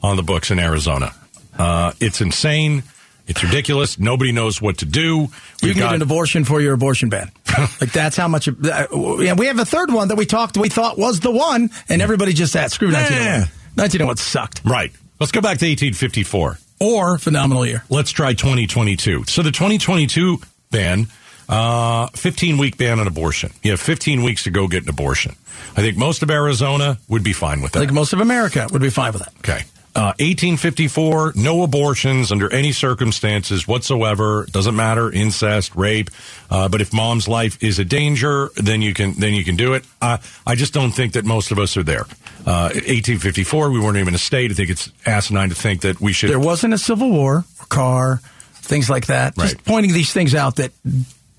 on 0.03 0.17
the 0.17 0.23
books 0.23 0.51
in 0.51 0.59
Arizona. 0.59 1.13
Uh, 1.59 1.91
it's 1.99 2.21
insane. 2.21 2.81
It's 3.27 3.43
ridiculous. 3.43 3.99
Nobody 3.99 4.31
knows 4.31 4.59
what 4.59 4.79
to 4.79 4.85
do. 4.85 5.01
You 5.01 5.29
We've 5.61 5.73
can 5.73 5.79
got- 5.81 5.89
get 5.89 5.95
an 5.97 6.01
abortion 6.01 6.45
for 6.45 6.59
your 6.61 6.73
abortion 6.73 7.09
ban. 7.09 7.29
like 7.79 7.91
that's 7.91 8.17
how 8.17 8.27
much. 8.27 8.47
Uh, 8.47 8.87
yeah, 9.19 9.33
we 9.33 9.45
have 9.45 9.59
a 9.59 9.65
third 9.65 9.91
one 9.93 10.07
that 10.07 10.15
we 10.15 10.25
talked. 10.25 10.57
We 10.57 10.69
thought 10.69 10.97
was 10.97 11.19
the 11.19 11.29
one, 11.29 11.69
and 11.89 12.01
everybody 12.01 12.33
just 12.33 12.53
said, 12.53 12.71
"Screw 12.71 12.87
1901." 12.91 13.25
Yeah. 13.41 13.45
1901 13.75 14.17
sucked. 14.17 14.61
Right. 14.65 14.91
Let's 15.19 15.31
go 15.31 15.41
back 15.41 15.59
to 15.59 15.65
1854. 15.67 16.57
Or 16.81 17.17
Phenomenal 17.19 17.65
year. 17.65 17.83
let's 17.89 18.09
try 18.11 18.33
2022. 18.33 19.25
So 19.27 19.41
the 19.43 19.51
2022 19.51 20.39
ban, 20.71 21.07
uh, 21.49 22.07
15 22.15 22.57
week 22.57 22.77
ban 22.77 22.99
on 23.01 23.07
abortion. 23.07 23.51
You 23.63 23.71
have 23.71 23.81
15 23.81 24.23
weeks 24.23 24.43
to 24.43 24.49
go 24.49 24.67
get 24.69 24.83
an 24.83 24.89
abortion. 24.89 25.35
I 25.75 25.81
think 25.81 25.97
most 25.97 26.23
of 26.23 26.31
Arizona 26.31 26.97
would 27.09 27.23
be 27.23 27.33
fine 27.33 27.61
with 27.61 27.73
that. 27.73 27.79
I 27.79 27.81
think 27.81 27.91
most 27.93 28.13
of 28.13 28.21
America 28.21 28.65
would 28.71 28.81
be 28.81 28.89
fine 28.89 29.11
with 29.11 29.23
that. 29.23 29.33
Okay. 29.39 29.65
Uh, 29.95 30.13
1854, 30.19 31.33
no 31.35 31.63
abortions 31.63 32.31
under 32.31 32.51
any 32.53 32.71
circumstances 32.71 33.67
whatsoever. 33.67 34.45
Doesn't 34.51 34.75
matter, 34.75 35.11
incest, 35.11 35.75
rape. 35.75 36.09
Uh, 36.49 36.69
but 36.69 36.79
if 36.79 36.93
mom's 36.93 37.27
life 37.27 37.61
is 37.63 37.79
a 37.79 37.85
danger, 37.85 38.51
then 38.55 38.81
you 38.83 38.93
can 38.93 39.13
then 39.13 39.33
you 39.33 39.43
can 39.43 39.55
do 39.55 39.73
it. 39.73 39.83
Uh, 40.01 40.17
I 40.45 40.55
just 40.55 40.73
don't 40.73 40.91
think 40.91 41.13
that 41.13 41.25
most 41.25 41.51
of 41.51 41.57
us 41.59 41.75
are 41.75 41.83
there. 41.83 42.05
Uh, 42.45 42.69
1854, 42.73 43.71
we 43.71 43.79
weren't 43.79 43.97
even 43.97 44.13
a 44.13 44.19
state. 44.19 44.51
I 44.51 44.53
think 44.53 44.69
it's 44.69 44.91
asinine 45.05 45.49
to 45.49 45.55
think 45.55 45.81
that 45.81 45.99
we 45.99 46.13
should. 46.13 46.29
There 46.29 46.39
wasn't 46.39 46.73
a 46.73 46.77
civil 46.77 47.09
war, 47.09 47.43
car, 47.69 48.21
things 48.53 48.89
like 48.89 49.07
that. 49.07 49.35
Just 49.37 49.63
pointing 49.65 49.91
these 49.93 50.13
things 50.13 50.35
out 50.35 50.57
that 50.57 50.71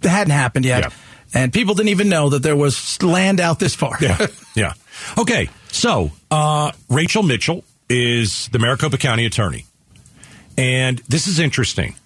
hadn't 0.02 0.32
happened 0.32 0.64
yet, 0.64 0.84
Yeah. 0.84 0.90
and 1.34 1.52
people 1.52 1.74
didn't 1.74 1.90
even 1.90 2.08
know 2.08 2.30
that 2.30 2.42
there 2.42 2.56
was 2.56 3.00
land 3.02 3.40
out 3.40 3.58
this 3.60 3.74
far. 3.74 3.96
yeah, 4.00 4.26
yeah. 4.56 4.72
Okay, 5.16 5.48
so 5.70 6.10
uh, 6.30 6.72
Rachel 6.88 7.22
Mitchell 7.22 7.64
is 7.90 8.48
the 8.48 8.58
Maricopa 8.58 8.96
County 8.96 9.26
attorney, 9.26 9.66
and 10.56 10.98
this 11.08 11.26
is 11.26 11.38
interesting. 11.38 11.96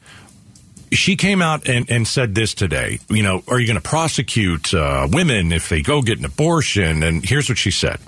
She 0.91 1.17
came 1.17 1.43
out 1.43 1.69
and, 1.69 1.91
and 1.91 2.07
said 2.07 2.35
this 2.35 2.55
today. 2.55 3.01
You 3.09 3.23
know, 3.23 3.43
are 3.49 3.59
you 3.59 3.67
going 3.67 3.81
to 3.81 3.89
prosecute 3.89 4.73
uh, 4.73 5.09
women 5.11 5.53
if 5.53 5.69
they 5.69 5.83
go 5.83 6.03
get 6.03 6.19
an 6.19 6.25
abortion? 6.25 7.03
And 7.03 7.25
here's 7.25 7.49
what 7.49 7.59
she 7.59 7.71
said. 7.71 7.99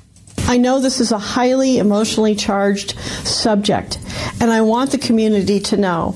I 0.48 0.58
know 0.58 0.78
this 0.78 1.00
is 1.00 1.10
a 1.10 1.18
highly 1.18 1.78
emotionally 1.78 2.36
charged 2.36 2.96
subject, 3.26 3.98
and 4.40 4.52
I 4.52 4.60
want 4.60 4.92
the 4.92 4.98
community 4.98 5.58
to 5.60 5.76
know 5.76 6.14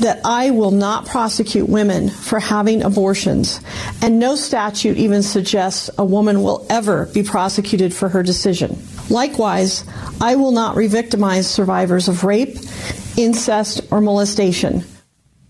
that 0.00 0.20
I 0.24 0.50
will 0.50 0.70
not 0.70 1.04
prosecute 1.04 1.68
women 1.68 2.08
for 2.08 2.40
having 2.40 2.82
abortions, 2.82 3.60
and 4.00 4.18
no 4.18 4.34
statute 4.34 4.96
even 4.96 5.22
suggests 5.22 5.90
a 5.98 6.04
woman 6.06 6.42
will 6.42 6.66
ever 6.70 7.06
be 7.06 7.22
prosecuted 7.22 7.92
for 7.92 8.08
her 8.08 8.22
decision. 8.22 8.78
Likewise, 9.10 9.84
I 10.22 10.36
will 10.36 10.52
not 10.52 10.74
re 10.74 10.86
victimize 10.86 11.46
survivors 11.46 12.08
of 12.08 12.24
rape, 12.24 12.56
incest, 13.18 13.82
or 13.90 14.00
molestation. 14.00 14.84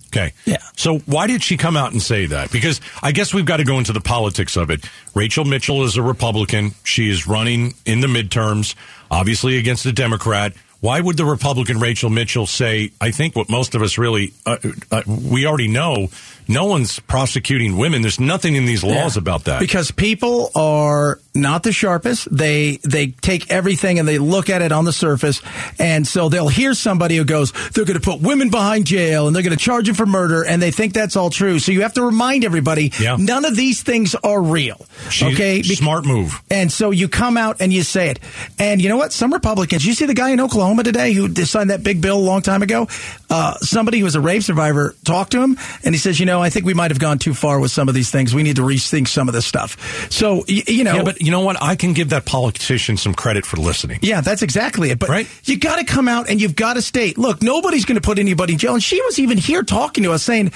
Okay. 0.09 0.33
Yeah. 0.45 0.59
So 0.77 0.99
why 1.01 1.27
did 1.27 1.43
she 1.43 1.57
come 1.57 1.77
out 1.77 1.93
and 1.93 2.01
say 2.01 2.27
that? 2.27 2.51
Because 2.53 2.81
I 3.03 3.13
guess 3.13 3.35
we've 3.35 3.45
got 3.45 3.59
to 3.59 3.65
go 3.65 3.79
into 3.79 3.93
the 3.93 4.01
politics 4.01 4.57
of 4.57 4.71
it. 4.71 4.85
Rachel 5.15 5.45
Mitchell 5.45 5.85
is 5.85 5.97
a 5.97 6.03
Republican. 6.03 6.73
She 6.85 7.11
is 7.11 7.27
running 7.27 7.75
in 7.85 8.01
the 8.01 8.07
midterms, 8.07 8.75
obviously 9.11 9.59
against 9.59 9.85
a 9.87 9.93
Democrat. 9.93 10.55
Why 10.81 11.01
would 11.01 11.17
the 11.17 11.25
Republican 11.25 11.81
Rachel 11.81 12.11
Mitchell 12.11 12.47
say, 12.47 12.93
I 13.01 13.11
think 13.11 13.35
what 13.35 13.49
most 13.49 13.75
of 13.75 13.83
us 13.83 13.99
really, 13.99 14.33
uh, 14.45 14.59
uh, 14.91 15.03
we 15.07 15.47
already 15.47 15.69
know, 15.69 16.09
no 16.49 16.65
one's 16.67 16.99
prosecuting 17.01 17.77
women. 17.77 18.03
There's 18.03 18.21
nothing 18.21 18.55
in 18.55 18.65
these 18.67 18.83
laws 18.85 19.17
Yeah. 19.17 19.21
about 19.21 19.45
that. 19.45 19.61
Because 19.61 19.91
people 19.91 20.51
are 20.55 21.19
not 21.35 21.63
the 21.63 21.73
sharpest. 21.73 22.29
They 22.35 22.79
they 22.85 23.09
take 23.09 23.51
everything 23.51 23.99
and 23.99 24.09
they 24.09 24.19
look 24.19 24.49
at 24.49 24.63
it 24.63 24.73
on 24.73 24.85
the 24.85 24.93
surface, 24.93 25.43
and 25.79 26.07
so 26.07 26.29
they'll 26.29 26.49
hear 26.49 26.73
somebody 26.75 27.17
who 27.17 27.25
goes, 27.25 27.53
"They're 27.75 27.85
going 27.85 27.99
to 27.99 28.05
put 28.05 28.21
women 28.21 28.49
behind 28.49 28.87
jail 28.87 29.27
and 29.27 29.35
they're 29.37 29.43
going 29.43 29.57
to 29.57 29.63
charge 29.63 29.87
them 29.87 29.95
for 29.95 30.07
murder," 30.07 30.43
and 30.45 30.63
they 30.63 30.71
think 30.71 30.93
that's 30.95 31.17
all 31.17 31.31
true. 31.31 31.59
So 31.59 31.73
you 31.73 31.83
have 31.83 31.95
to 31.95 32.03
remind 32.03 32.45
everybody, 32.45 32.93
Yeah. 32.99 33.17
none 33.19 33.45
of 33.45 33.55
these 33.57 33.83
things 33.83 34.15
are 34.25 34.41
real. 34.41 34.87
She- 35.11 35.27
okay, 35.27 35.63
Be- 35.63 35.75
smart 35.75 36.07
move. 36.07 36.41
And 36.51 36.73
so 36.73 36.91
you 36.91 37.09
come 37.09 37.37
out 37.37 37.57
and 37.61 37.73
you 37.73 37.83
say 37.83 38.09
it. 38.09 38.19
And 38.59 38.81
you 38.81 38.89
know 38.89 38.97
what? 38.97 39.13
Some 39.13 39.33
Republicans, 39.33 39.85
you 39.85 39.95
see 39.95 40.07
the 40.07 40.15
guy 40.15 40.31
in 40.31 40.41
Oklahoma 40.41 40.85
today 40.85 41.13
who 41.13 41.35
signed 41.45 41.71
that 41.71 41.83
big 41.83 42.01
bill 42.01 42.17
a 42.17 42.27
long 42.27 42.41
time 42.43 42.63
ago? 42.63 42.89
Uh, 43.29 43.55
somebody 43.59 43.99
who 43.99 44.05
was 44.05 44.15
a 44.15 44.21
rape 44.21 44.43
survivor 44.43 44.95
talked 45.05 45.33
to 45.33 45.43
him 45.43 45.59
and 45.85 45.95
he 45.95 45.99
says, 45.99 46.19
you 46.19 46.27
know, 46.27 46.36
I 46.41 46.51
think 46.51 46.67
we 46.67 46.75
might 46.75 46.91
have 46.91 46.99
gone 47.01 47.19
too 47.19 47.35
far 47.35 47.59
with 47.61 47.71
some 47.71 47.89
of 47.89 47.95
these 47.95 48.11
things. 48.11 48.35
We 48.35 48.43
need 48.43 48.57
to 48.57 48.63
rethink 48.63 49.09
some 49.09 49.29
of 49.29 49.35
this 49.35 49.47
stuff. 49.47 50.11
So, 50.13 50.45
y- 50.49 50.63
you 50.67 50.85
know. 50.85 50.97
yeah, 50.97 51.03
but 51.03 51.21
you 51.21 51.31
know 51.31 51.41
what? 51.41 51.63
I 51.63 51.77
can 51.77 51.93
give 51.93 52.11
that 52.11 52.25
politician 52.25 52.97
some 52.97 53.15
credit 53.15 53.45
for 53.47 53.57
listening. 53.57 53.99
Yeah, 54.03 54.21
that's 54.21 54.43
exactly 54.43 54.91
it. 54.91 54.99
But 54.99 55.09
Right. 55.09 55.27
you 55.45 55.59
got 55.59 55.77
to 55.77 55.85
come 55.85 56.09
out 56.09 56.29
and 56.29 56.41
you've 56.41 56.57
got 56.57 56.75
to 56.75 56.83
state, 56.83 57.19
look, 57.19 57.43
nobody's 57.43 57.85
going 57.85 57.97
to 57.97 58.01
put 58.07 58.19
anybody 58.19 58.55
in 58.55 58.59
jail. 58.59 58.75
And 58.75 58.83
she 58.83 59.01
was 59.03 59.19
even 59.19 59.39
here 59.39 59.63
talking 59.63 60.05
to 60.05 60.13
us 60.13 60.23
saying, 60.23 60.53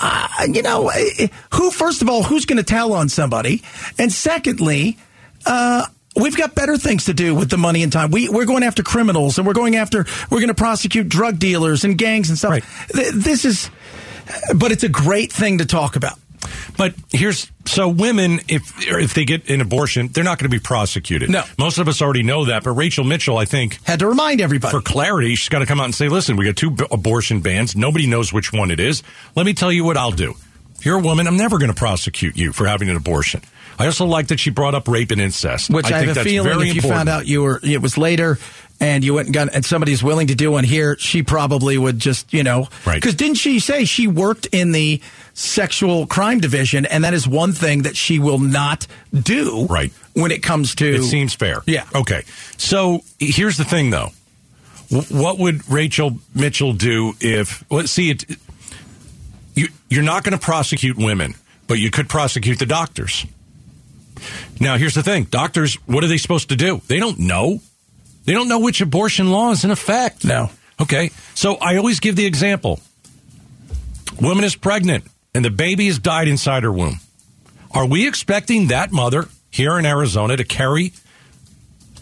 uh, 0.00 0.28
you 0.52 0.62
know, 0.62 0.88
eh, 0.88 1.28
who, 1.52 1.70
first 1.70 2.02
of 2.02 2.08
all, 2.08 2.22
who's 2.22 2.44
going 2.46 2.58
to 2.58 2.62
tell 2.64 2.92
on 2.92 3.08
somebody? 3.08 3.62
And 3.98 4.12
secondly, 4.12 4.98
uh, 5.46 5.86
We've 6.16 6.36
got 6.36 6.54
better 6.54 6.76
things 6.76 7.06
to 7.06 7.12
do 7.12 7.34
with 7.34 7.50
the 7.50 7.56
money 7.58 7.82
and 7.82 7.92
time. 7.92 8.12
We, 8.12 8.28
we're 8.28 8.44
going 8.44 8.62
after 8.62 8.84
criminals 8.84 9.36
and 9.36 9.44
we're 9.44 9.52
going 9.52 9.74
after, 9.74 10.06
we're 10.30 10.38
going 10.38 10.46
to 10.46 10.54
prosecute 10.54 11.08
drug 11.08 11.40
dealers 11.40 11.82
and 11.82 11.98
gangs 11.98 12.28
and 12.28 12.38
stuff. 12.38 12.52
Right. 12.52 12.64
Th- 12.94 13.12
This 13.12 13.44
is, 13.44 13.68
but 14.56 14.72
it's 14.72 14.82
a 14.82 14.88
great 14.88 15.32
thing 15.32 15.58
to 15.58 15.66
talk 15.66 15.96
about. 15.96 16.18
But 16.76 16.94
here's 17.10 17.50
so 17.64 17.88
women, 17.88 18.40
if 18.48 18.62
if 18.86 19.14
they 19.14 19.24
get 19.24 19.48
an 19.48 19.60
abortion, 19.62 20.08
they're 20.08 20.24
not 20.24 20.38
going 20.38 20.50
to 20.50 20.54
be 20.54 20.60
prosecuted. 20.60 21.30
No. 21.30 21.42
most 21.58 21.78
of 21.78 21.88
us 21.88 22.02
already 22.02 22.22
know 22.22 22.44
that. 22.46 22.64
But 22.64 22.72
Rachel 22.72 23.04
Mitchell, 23.04 23.38
I 23.38 23.46
think, 23.46 23.78
Had 23.84 24.00
to 24.00 24.06
remind 24.06 24.40
everybody. 24.42 24.70
for 24.70 24.82
clarity, 24.82 25.34
she's 25.36 25.48
got 25.48 25.60
to 25.60 25.66
come 25.66 25.80
out 25.80 25.84
and 25.86 25.94
say, 25.94 26.08
"Listen, 26.08 26.36
we 26.36 26.44
got 26.44 26.56
two 26.56 26.70
b- 26.70 26.84
abortion 26.90 27.40
bans. 27.40 27.74
Nobody 27.74 28.06
knows 28.06 28.32
which 28.32 28.52
one 28.52 28.70
it 28.70 28.78
is. 28.80 29.02
Let 29.34 29.46
me 29.46 29.54
tell 29.54 29.72
you 29.72 29.84
what 29.84 29.96
I'll 29.96 30.10
do. 30.10 30.34
If 30.76 30.84
you're 30.84 30.98
a 30.98 31.02
woman, 31.02 31.26
I'm 31.26 31.38
never 31.38 31.58
going 31.58 31.70
to 31.72 31.76
prosecute 31.78 32.36
you 32.36 32.52
for 32.52 32.66
having 32.66 32.90
an 32.90 32.96
abortion." 32.96 33.40
I 33.78 33.86
also 33.86 34.04
like 34.06 34.28
that 34.28 34.38
she 34.38 34.50
brought 34.50 34.74
up 34.76 34.86
rape 34.86 35.10
and 35.10 35.20
incest, 35.20 35.68
Which 35.70 35.86
I, 35.86 35.88
think 35.88 36.08
have 36.08 36.10
a 36.10 36.14
that's 36.20 36.28
feeling 36.28 36.68
if 36.68 36.74
you 36.76 36.80
important. 36.80 36.96
found 36.96 37.08
out 37.08 37.26
you 37.26 37.42
were 37.42 37.58
it 37.62 37.82
was 37.82 37.98
later 37.98 38.38
and 38.84 39.02
you 39.04 39.14
went 39.14 39.26
and 39.28 39.34
got 39.34 39.54
and 39.54 39.64
somebody's 39.64 40.02
willing 40.02 40.26
to 40.28 40.34
do 40.34 40.50
one 40.50 40.64
here, 40.64 40.96
she 40.98 41.22
probably 41.22 41.76
would 41.78 41.98
just 41.98 42.32
you 42.32 42.42
know 42.42 42.68
Right. 42.86 42.94
Because 42.96 43.14
didn't 43.14 43.36
she 43.36 43.58
say 43.60 43.84
she 43.84 44.06
worked 44.06 44.46
in 44.52 44.72
the 44.72 45.00
sexual 45.32 46.06
crime 46.06 46.40
division 46.40 46.86
and 46.86 47.04
that 47.04 47.14
is 47.14 47.26
one 47.26 47.52
thing 47.52 47.82
that 47.82 47.96
she 47.96 48.18
will 48.18 48.38
not 48.38 48.86
do 49.12 49.66
Right. 49.66 49.92
when 50.14 50.30
it 50.30 50.42
comes 50.42 50.74
to 50.76 50.86
It 50.96 51.02
seems 51.04 51.34
fair. 51.34 51.62
Yeah. 51.66 51.84
Okay. 51.94 52.22
So 52.56 53.02
here's 53.18 53.56
the 53.56 53.64
thing, 53.64 53.90
though. 53.90 54.10
What 55.10 55.38
would 55.38 55.68
Rachel 55.68 56.18
Mitchell 56.34 56.72
do 56.72 57.14
if? 57.20 57.64
Let's 57.70 57.90
see 57.90 58.10
it. 58.10 58.24
You, 59.56 59.68
you're 59.88 60.02
not 60.04 60.22
going 60.24 60.38
to 60.38 60.44
prosecute 60.44 60.96
women, 60.96 61.34
but 61.66 61.78
you 61.78 61.90
could 61.90 62.08
prosecute 62.08 62.58
the 62.58 62.66
doctors. 62.66 63.24
Now, 64.60 64.76
here's 64.76 64.94
the 64.94 65.02
thing: 65.02 65.24
doctors, 65.24 65.74
what 65.86 66.04
are 66.04 66.06
they 66.06 66.18
supposed 66.18 66.50
to 66.50 66.56
do? 66.56 66.80
They 66.86 67.00
don't 67.00 67.18
know. 67.18 67.60
They 68.24 68.32
don't 68.32 68.48
know 68.48 68.60
which 68.60 68.80
abortion 68.80 69.30
law 69.30 69.50
is 69.50 69.64
in 69.64 69.70
effect. 69.70 70.24
No. 70.24 70.50
Okay. 70.80 71.10
So 71.34 71.54
I 71.56 71.76
always 71.76 72.00
give 72.00 72.16
the 72.16 72.26
example: 72.26 72.80
woman 74.20 74.44
is 74.44 74.56
pregnant 74.56 75.04
and 75.34 75.44
the 75.44 75.50
baby 75.50 75.86
has 75.86 75.98
died 75.98 76.28
inside 76.28 76.62
her 76.62 76.72
womb. 76.72 77.00
Are 77.72 77.86
we 77.86 78.06
expecting 78.06 78.68
that 78.68 78.92
mother 78.92 79.28
here 79.50 79.78
in 79.78 79.84
Arizona 79.84 80.36
to 80.36 80.44
carry 80.44 80.92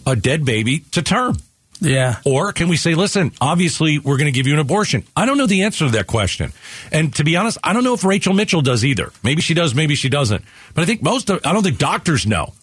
a 0.05 0.15
dead 0.15 0.45
baby 0.45 0.79
to 0.91 1.01
term? 1.01 1.37
yeah 1.79 2.17
Or 2.25 2.53
can 2.53 2.69
we 2.69 2.77
say, 2.77 2.93
listen, 2.93 3.31
obviously 3.41 3.97
we're 3.97 4.17
going 4.17 4.31
to 4.31 4.31
give 4.31 4.45
you 4.45 4.53
an 4.53 4.59
abortion? 4.59 5.03
I 5.15 5.25
don't 5.25 5.37
know 5.37 5.47
the 5.47 5.63
answer 5.63 5.85
to 5.85 5.91
that 5.93 6.05
question. 6.05 6.53
And 6.91 7.13
to 7.15 7.23
be 7.23 7.35
honest, 7.35 7.57
I 7.63 7.73
don't 7.73 7.83
know 7.83 7.95
if 7.95 8.03
Rachel 8.03 8.33
Mitchell 8.33 8.61
does 8.61 8.85
either. 8.85 9.11
Maybe 9.23 9.41
she 9.41 9.55
does, 9.55 9.73
maybe 9.73 9.95
she 9.95 10.09
doesn't. 10.09 10.45
But 10.75 10.83
I 10.83 10.85
think 10.85 11.01
most 11.01 11.29
of, 11.31 11.39
I 11.43 11.53
don't 11.53 11.63
think 11.63 11.79
doctors 11.79 12.27
know. 12.27 12.53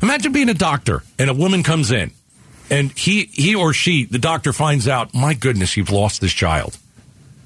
Imagine 0.00 0.32
being 0.32 0.48
a 0.48 0.54
doctor 0.54 1.02
and 1.18 1.28
a 1.28 1.34
woman 1.34 1.62
comes 1.62 1.90
in 1.90 2.12
and 2.70 2.90
he, 2.92 3.24
he 3.32 3.54
or 3.54 3.72
she, 3.72 4.04
the 4.04 4.18
doctor 4.18 4.52
finds 4.52 4.88
out, 4.88 5.14
my 5.14 5.34
goodness, 5.34 5.76
you've 5.76 5.90
lost 5.90 6.20
this 6.20 6.32
child. 6.32 6.76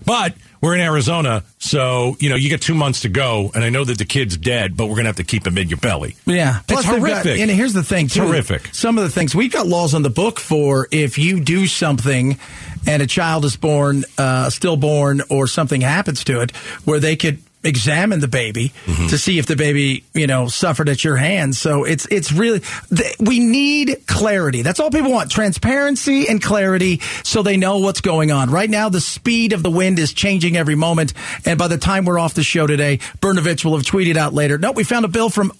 But 0.04 0.34
we're 0.62 0.74
in 0.74 0.80
Arizona, 0.80 1.44
so, 1.58 2.16
you 2.20 2.28
know, 2.30 2.34
you 2.36 2.48
get 2.48 2.62
two 2.62 2.74
months 2.74 3.00
to 3.00 3.08
go, 3.08 3.50
and 3.54 3.62
I 3.62 3.68
know 3.68 3.84
that 3.84 3.98
the 3.98 4.04
kid's 4.06 4.36
dead, 4.36 4.76
but 4.76 4.86
we're 4.86 4.94
going 4.94 5.04
to 5.04 5.08
have 5.10 5.16
to 5.16 5.24
keep 5.24 5.46
him 5.46 5.56
in 5.58 5.68
your 5.68 5.76
belly. 5.78 6.16
Yeah, 6.26 6.58
It's 6.60 6.66
they've 6.66 6.76
got- 6.78 6.98
horrific. 7.00 7.38
and 7.40 7.50
here's 7.50 7.74
the 7.74 7.82
thing, 7.82 8.08
too. 8.08 8.22
horrific. 8.22 8.74
Some 8.74 8.96
of 8.98 9.04
the 9.04 9.10
things 9.10 9.34
we've 9.34 9.52
got 9.52 9.66
laws 9.66 9.94
on 9.94 10.02
the 10.02 10.10
book 10.10 10.40
for 10.40 10.88
if 10.90 11.18
you 11.18 11.40
do 11.40 11.66
something 11.66 12.38
and 12.86 13.02
a 13.02 13.06
child 13.06 13.44
is 13.44 13.56
born, 13.56 14.04
uh, 14.18 14.48
stillborn, 14.50 15.22
or 15.30 15.46
something 15.46 15.82
happens 15.82 16.24
to 16.24 16.40
it, 16.40 16.50
where 16.84 16.98
they 16.98 17.14
could 17.16 17.38
examine 17.62 18.20
the 18.20 18.28
baby 18.28 18.72
Mm-hmm. 18.86 19.08
to 19.08 19.18
see 19.18 19.38
if 19.38 19.46
the 19.46 19.56
baby, 19.56 20.04
you 20.14 20.26
know, 20.26 20.48
suffered 20.48 20.88
at 20.88 21.04
your 21.04 21.16
hands. 21.16 21.58
So 21.58 21.84
it's 21.84 22.06
it's 22.10 22.32
really 22.32 22.60
th- 22.94 23.16
we 23.20 23.38
need 23.38 24.06
clarity. 24.06 24.62
That's 24.62 24.80
all 24.80 24.90
people 24.90 25.12
want: 25.12 25.30
transparency 25.30 26.26
and 26.28 26.42
clarity, 26.42 27.00
so 27.22 27.42
they 27.42 27.56
know 27.56 27.78
what's 27.78 28.00
going 28.00 28.30
on. 28.30 28.50
Right 28.50 28.70
now, 28.70 28.88
the 28.88 29.00
speed 29.00 29.52
of 29.52 29.62
the 29.62 29.70
wind 29.70 29.98
is 29.98 30.12
changing 30.12 30.56
every 30.56 30.74
moment, 30.74 31.12
and 31.44 31.58
by 31.58 31.68
the 31.68 31.78
time 31.78 32.04
we're 32.04 32.18
off 32.18 32.34
the 32.34 32.42
show 32.42 32.66
today, 32.66 32.98
Brnovich 33.20 33.64
will 33.64 33.76
have 33.76 33.84
tweeted 33.86 34.16
out 34.16 34.32
later. 34.32 34.58
No, 34.58 34.72
we 34.72 34.84
found 34.84 35.04
a 35.04 35.08
bill 35.08 35.30
from 35.30 35.52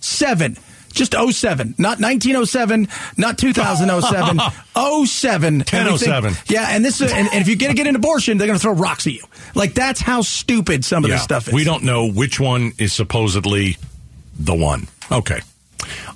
07 0.00 0.56
Just 0.96 1.12
07. 1.14 1.74
Not 1.78 2.00
1907, 2.00 2.88
not 3.16 3.38
2007. 3.38 4.38
07. 5.06 5.58
1007. 5.58 6.34
Yeah, 6.48 6.66
and 6.70 6.84
this 6.84 7.00
is, 7.00 7.12
and, 7.12 7.28
and 7.32 7.40
if 7.42 7.48
you 7.48 7.56
get, 7.56 7.68
to 7.68 7.74
get 7.74 7.86
an 7.86 7.94
abortion, 7.96 8.38
they're 8.38 8.46
going 8.46 8.58
to 8.58 8.62
throw 8.62 8.72
rocks 8.72 9.06
at 9.06 9.12
you. 9.12 9.22
Like, 9.54 9.74
that's 9.74 10.00
how 10.00 10.22
stupid 10.22 10.84
some 10.84 11.04
of 11.04 11.10
Yeah. 11.10 11.16
this 11.16 11.24
stuff 11.24 11.48
is. 11.48 11.54
We 11.54 11.64
don't 11.64 11.84
know 11.84 12.10
which 12.10 12.40
one 12.40 12.72
is 12.78 12.92
supposedly 12.92 13.76
the 14.38 14.54
one. 14.54 14.88
Okay. 15.12 15.40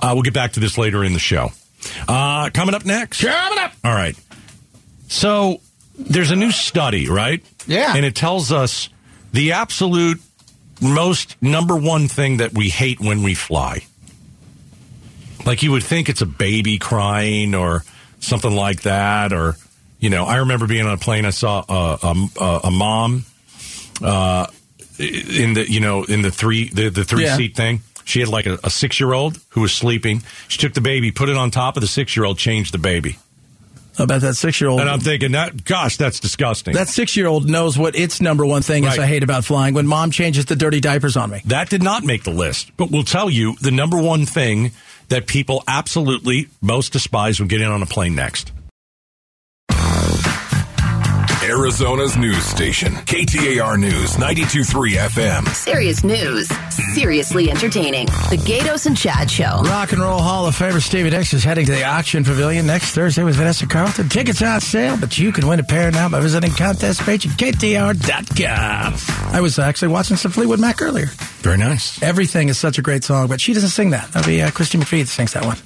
Uh, 0.00 0.10
we'll 0.14 0.22
get 0.22 0.34
back 0.34 0.52
to 0.52 0.60
this 0.60 0.76
later 0.78 1.04
in 1.04 1.12
the 1.12 1.18
show. 1.20 1.50
Uh, 2.08 2.50
coming 2.50 2.74
up 2.74 2.84
next. 2.84 3.22
Coming 3.22 3.58
up. 3.58 3.72
All 3.84 3.94
right. 3.94 4.16
So 5.08 5.60
there's 5.98 6.30
a 6.30 6.36
new 6.36 6.50
study, 6.50 7.08
right? 7.08 7.44
Yeah. 7.66 7.94
And 7.94 8.04
it 8.04 8.14
tells 8.14 8.50
us 8.50 8.88
the 9.32 9.52
absolute 9.52 10.20
most 10.80 11.36
number 11.42 11.76
one 11.76 12.08
thing 12.08 12.38
that 12.38 12.54
we 12.54 12.68
hate 12.70 12.98
when 13.00 13.22
we 13.22 13.34
fly. 13.34 13.82
Like 15.46 15.62
you 15.62 15.72
would 15.72 15.82
think 15.82 16.08
it's 16.08 16.20
a 16.22 16.26
baby 16.26 16.78
crying 16.78 17.54
or 17.54 17.84
something 18.20 18.52
like 18.54 18.82
that, 18.82 19.32
or 19.32 19.56
you 19.98 20.10
know, 20.10 20.24
I 20.24 20.36
remember 20.38 20.66
being 20.66 20.86
on 20.86 20.92
a 20.92 20.96
plane. 20.98 21.24
I 21.24 21.30
saw 21.30 21.64
a, 21.68 22.14
a, 22.40 22.60
a 22.64 22.70
mom 22.70 23.24
uh, 24.02 24.46
in 24.98 25.54
the 25.54 25.66
you 25.68 25.80
know 25.80 26.04
in 26.04 26.22
the 26.22 26.30
three 26.30 26.68
the, 26.68 26.88
the 26.90 27.04
three 27.04 27.24
Yeah. 27.24 27.36
seat 27.36 27.56
thing. 27.56 27.80
She 28.04 28.20
had 28.20 28.28
like 28.28 28.46
a, 28.46 28.58
a 28.64 28.70
six 28.70 28.98
year 28.98 29.12
old 29.12 29.38
who 29.50 29.60
was 29.60 29.72
sleeping. 29.72 30.22
She 30.48 30.58
took 30.58 30.74
the 30.74 30.80
baby, 30.80 31.12
put 31.12 31.28
it 31.28 31.36
on 31.36 31.50
top 31.50 31.76
of 31.76 31.80
the 31.80 31.86
six 31.86 32.16
year 32.16 32.24
old, 32.24 32.38
changed 32.38 32.74
the 32.74 32.78
baby. 32.78 33.18
Bet 33.98 34.22
that 34.22 34.34
six 34.34 34.60
year 34.62 34.70
old. 34.70 34.80
And 34.80 34.88
I'm 34.88 35.00
thinking 35.00 35.32
that, 35.32 35.62
gosh, 35.64 35.98
that's 35.98 36.20
disgusting. 36.20 36.72
That 36.72 36.88
six 36.88 37.18
year 37.18 37.26
old 37.26 37.50
knows 37.50 37.76
what 37.76 37.94
its 37.94 38.22
number 38.22 38.46
one 38.46 38.62
thing 38.62 38.84
is 38.84 38.98
I 38.98 39.04
hate 39.06 39.22
about 39.22 39.44
flying 39.44 39.74
when 39.74 39.86
mom 39.86 40.10
changes 40.10 40.46
the 40.46 40.56
dirty 40.56 40.80
diapers 40.80 41.18
on 41.18 41.28
me. 41.28 41.42
that 41.46 41.68
did 41.68 41.82
not 41.82 42.02
make 42.02 42.24
the 42.24 42.30
list, 42.30 42.74
but 42.78 42.90
we'll 42.90 43.02
tell 43.02 43.28
you 43.28 43.56
the 43.60 43.70
number 43.70 44.00
one 44.00 44.24
thing 44.24 44.70
that 45.10 45.26
people 45.26 45.62
absolutely 45.68 46.48
most 46.60 46.92
despise 46.92 47.38
when 47.38 47.48
getting 47.48 47.66
on 47.66 47.82
a 47.82 47.86
plane 47.86 48.14
next. 48.14 48.52
Arizona's 51.42 52.18
news 52.18 52.44
station, 52.44 52.92
KTAR 52.92 53.78
News 53.80 54.18
923 54.18 54.92
FM. 54.96 55.48
Serious 55.54 56.04
news, 56.04 56.48
seriously 56.94 57.50
entertaining. 57.50 58.06
The 58.28 58.36
Gaydos 58.44 58.84
and 58.86 58.94
Chad 58.96 59.30
Show. 59.30 59.62
Rock 59.64 59.92
and 59.92 60.02
Roll 60.02 60.18
Hall 60.20 60.44
of 60.46 60.54
Famer 60.54 60.82
Stevie 60.82 61.08
Nicks 61.08 61.32
is 61.32 61.42
heading 61.42 61.64
to 61.64 61.72
the 61.72 61.84
auction 61.84 62.24
pavilion 62.24 62.66
next 62.66 62.92
Thursday 62.94 63.24
with 63.24 63.36
Vanessa 63.36 63.66
Carlton. 63.66 64.10
Tickets 64.10 64.42
on 64.42 64.60
sale, 64.60 64.98
but 64.98 65.16
you 65.16 65.32
can 65.32 65.46
win 65.48 65.58
a 65.60 65.64
pair 65.64 65.90
now 65.90 66.10
by 66.10 66.20
visiting 66.20 66.50
contest 66.52 67.00
page 67.00 67.26
at 67.26 67.32
KTAR.com. 67.38 68.94
I 69.34 69.40
was 69.40 69.58
actually 69.58 69.88
watching 69.88 70.16
some 70.18 70.32
Fleetwood 70.32 70.60
Mac 70.60 70.82
earlier. 70.82 71.06
Very 71.40 71.56
nice. 71.56 72.02
Everything 72.02 72.50
is 72.50 72.58
such 72.58 72.76
a 72.78 72.82
great 72.82 73.02
song, 73.02 73.28
but 73.28 73.40
she 73.40 73.54
doesn't 73.54 73.70
sing 73.70 73.90
that. 73.90 74.12
That'll 74.12 74.28
be 74.28 74.42
uh, 74.42 74.50
Christy 74.50 74.76
McVie 74.76 75.00
that 75.04 75.08
sings 75.08 75.32
that 75.32 75.44
one. 75.46 75.56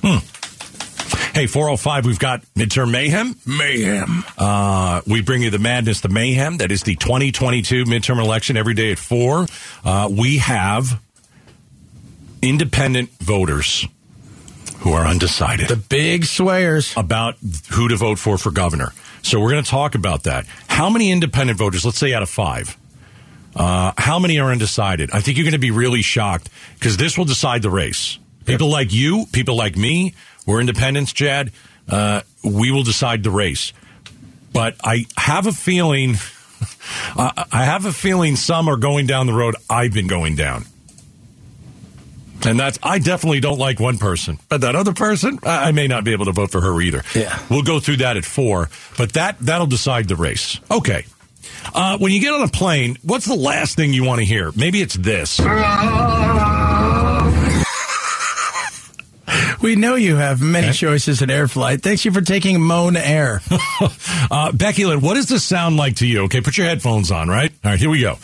Hey, 1.35 1.47
405, 1.47 2.07
we've 2.07 2.19
got 2.19 2.43
midterm 2.55 2.91
mayhem. 2.93 3.37
Mayhem. 3.45 4.25
Uh, 4.39 5.01
we 5.07 5.21
bring 5.21 5.43
you 5.43 5.51
the 5.51 5.59
madness, 5.59 6.01
the 6.01 6.09
mayhem. 6.09 6.59
That 6.59 6.71
is 6.71 6.83
the 6.83 6.95
2022 6.95 7.85
midterm 7.85 8.23
election 8.23 8.57
every 8.57 8.75
day 8.75 8.93
at 8.93 8.99
4. 8.99 9.47
Uh, 9.85 10.09
we 10.11 10.39
have 10.39 11.01
independent 12.41 13.11
voters 13.19 13.87
who 14.79 14.93
are 14.93 15.07
undecided. 15.07 15.69
The 15.69 15.77
big 15.77 16.23
swayers. 16.23 16.97
about 16.97 17.37
who 17.73 17.89
to 17.89 17.97
vote 17.97 18.19
for 18.19 18.39
for 18.39 18.51
governor. 18.51 18.93
So 19.23 19.41
we're 19.41 19.51
going 19.51 19.65
to 19.65 19.71
talk 19.71 19.95
about 19.95 20.25
that. 20.25 20.47
How 20.69 20.91
many 20.91 21.11
independent 21.11 21.59
voters, 21.59 21.85
let's 21.85 21.99
say 21.99 22.13
out 22.13 22.23
of 22.23 22.29
five, 22.29 22.77
uh, 23.57 23.93
how 23.97 24.19
many 24.19 24.39
are 24.39 24.51
undecided? 24.53 25.11
I 25.13 25.21
think 25.21 25.39
you're 25.39 25.45
going 25.45 25.53
to 25.53 25.59
be 25.59 25.71
really 25.71 26.03
shocked 26.03 26.51
because 26.75 26.97
this 26.97 27.17
will 27.17 27.25
decide 27.25 27.63
the 27.63 27.71
race. 27.71 28.19
People 28.45 28.69
like 28.69 28.93
you, 28.93 29.25
people 29.33 29.57
like 29.57 29.75
me, 29.77 30.15
we're 30.47 30.61
independents, 30.61 31.13
Chad. 31.13 31.53
Uh, 31.89 32.23
we 32.43 32.71
will 32.71 32.83
decide 32.83 33.23
the 33.23 33.31
race. 33.31 33.73
But 34.53 34.77
I 34.85 35.07
have 35.17 35.47
a 35.47 35.53
feeling, 35.53 36.15
I 37.17 37.45
I 37.53 37.65
have 37.65 37.87
a 37.87 37.93
feeling 37.93 38.37
some 38.37 38.69
are 38.69 38.77
going 38.77 39.07
down 39.07 39.27
the 39.27 39.33
road 39.33 39.57
I've 39.69 39.93
been 39.93 40.07
going 40.07 40.37
down. 40.37 40.65
And 42.47 42.61
that's, 42.61 42.79
I 42.83 42.99
definitely 42.99 43.41
don't 43.41 43.59
like 43.59 43.81
one 43.81 43.97
person, 43.97 44.39
but 44.51 44.61
that 44.61 44.77
other 44.77 44.93
person, 44.93 45.39
I, 45.45 45.69
I 45.69 45.73
may 45.73 45.87
not 45.87 46.05
be 46.05 46.13
able 46.13 46.27
to 46.27 46.33
vote 46.33 46.51
for 46.51 46.61
her 46.61 46.79
either. 46.81 47.03
Yeah. 47.15 47.39
We'll 47.49 47.63
go 47.63 47.81
through 47.81 47.99
that 47.99 48.19
at 48.19 48.25
four, 48.25 48.69
but 48.99 49.15
that, 49.15 49.39
that'll 49.41 49.67
decide 49.67 50.09
the 50.09 50.17
race. 50.17 50.61
Okay. 50.71 51.07
Uh, 51.75 51.97
when 51.99 52.13
you 52.13 52.21
get 52.21 52.35
on 52.35 52.43
a 52.43 52.49
plane, 52.49 52.99
what's 53.03 53.25
the 53.25 53.35
last 53.35 53.77
thing 53.77 53.95
you 53.95 54.05
want 54.05 54.19
to 54.19 54.25
hear? 54.27 54.53
Maybe 54.57 54.83
it's 54.83 54.95
this. 54.95 55.41
We 59.65 59.77
know 59.77 59.95
you 59.95 60.17
have 60.17 60.43
many 60.43 60.75
choices 60.75 61.23
in 61.23 61.31
air 61.31 61.49
flight. 61.49 61.83
Thanks 61.83 62.05
you 62.05 62.13
for 62.13 62.21
taking 62.21 62.61
Moan 62.61 62.97
Air. 62.97 63.41
Uh, 64.31 64.51
Becky 64.53 64.87
Lynn, 64.87 65.01
what 65.01 65.15
does 65.15 65.27
this 65.27 65.45
sound 65.45 65.77
like 65.77 65.97
to 65.97 66.07
you? 66.07 66.23
Okay, 66.25 66.41
put 66.41 66.57
your 66.57 66.67
headphones 66.67 67.11
on, 67.11 67.29
right? 67.29 67.53
All 67.63 67.71
right, 67.71 67.79
here 67.79 67.91
we 67.91 68.01
go. 68.01 68.17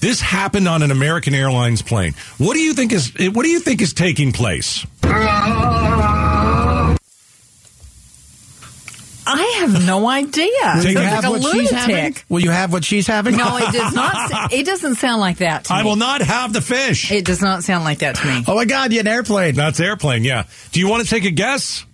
This 0.00 0.20
happened 0.20 0.68
on 0.68 0.82
an 0.82 0.90
American 0.90 1.34
Airlines 1.34 1.80
plane. 1.80 2.14
What 2.36 2.54
do 2.54 2.60
you 2.60 2.74
think 2.74 2.92
is, 2.92 3.12
what 3.32 3.42
do 3.42 3.48
you 3.48 3.58
think 3.58 3.80
is 3.80 3.94
taking 3.94 4.32
place? 4.32 4.86
I 9.26 9.55
have 9.70 9.86
no 9.86 10.08
idea. 10.08 10.44
Will 10.44 10.82
Sounds 10.82 10.84
you 10.86 10.94
like 10.94 11.04
have 11.08 11.24
a 11.24 11.30
what 11.30 11.42
she's 11.56 11.70
having? 11.70 12.16
Will 12.28 12.40
you 12.40 12.50
have 12.50 12.72
what 12.72 12.84
she's 12.84 13.06
having? 13.06 13.36
No, 13.36 13.56
it 13.56 13.72
does 13.72 13.94
not. 13.94 14.14
s- 14.32 14.52
It 14.52 14.66
doesn't 14.66 14.96
sound 14.96 15.20
like 15.20 15.38
that 15.38 15.64
to 15.64 15.72
I 15.74 15.82
me. 15.82 15.88
will 15.88 15.96
not 15.96 16.22
have 16.22 16.52
the 16.52 16.60
fish. 16.60 17.10
It 17.10 17.24
does 17.24 17.40
not 17.42 17.64
sound 17.64 17.84
like 17.84 17.98
that 17.98 18.16
to 18.16 18.26
me. 18.26 18.44
Oh 18.46 18.54
my 18.54 18.64
God, 18.64 18.92
you 18.92 18.98
had 18.98 19.06
an 19.06 19.12
airplane. 19.12 19.54
That's 19.54 19.80
airplane, 19.80 20.24
yeah. 20.24 20.44
Do 20.72 20.80
you 20.80 20.88
want 20.88 21.02
to 21.04 21.08
take 21.08 21.24
a 21.24 21.30
guess? 21.30 21.84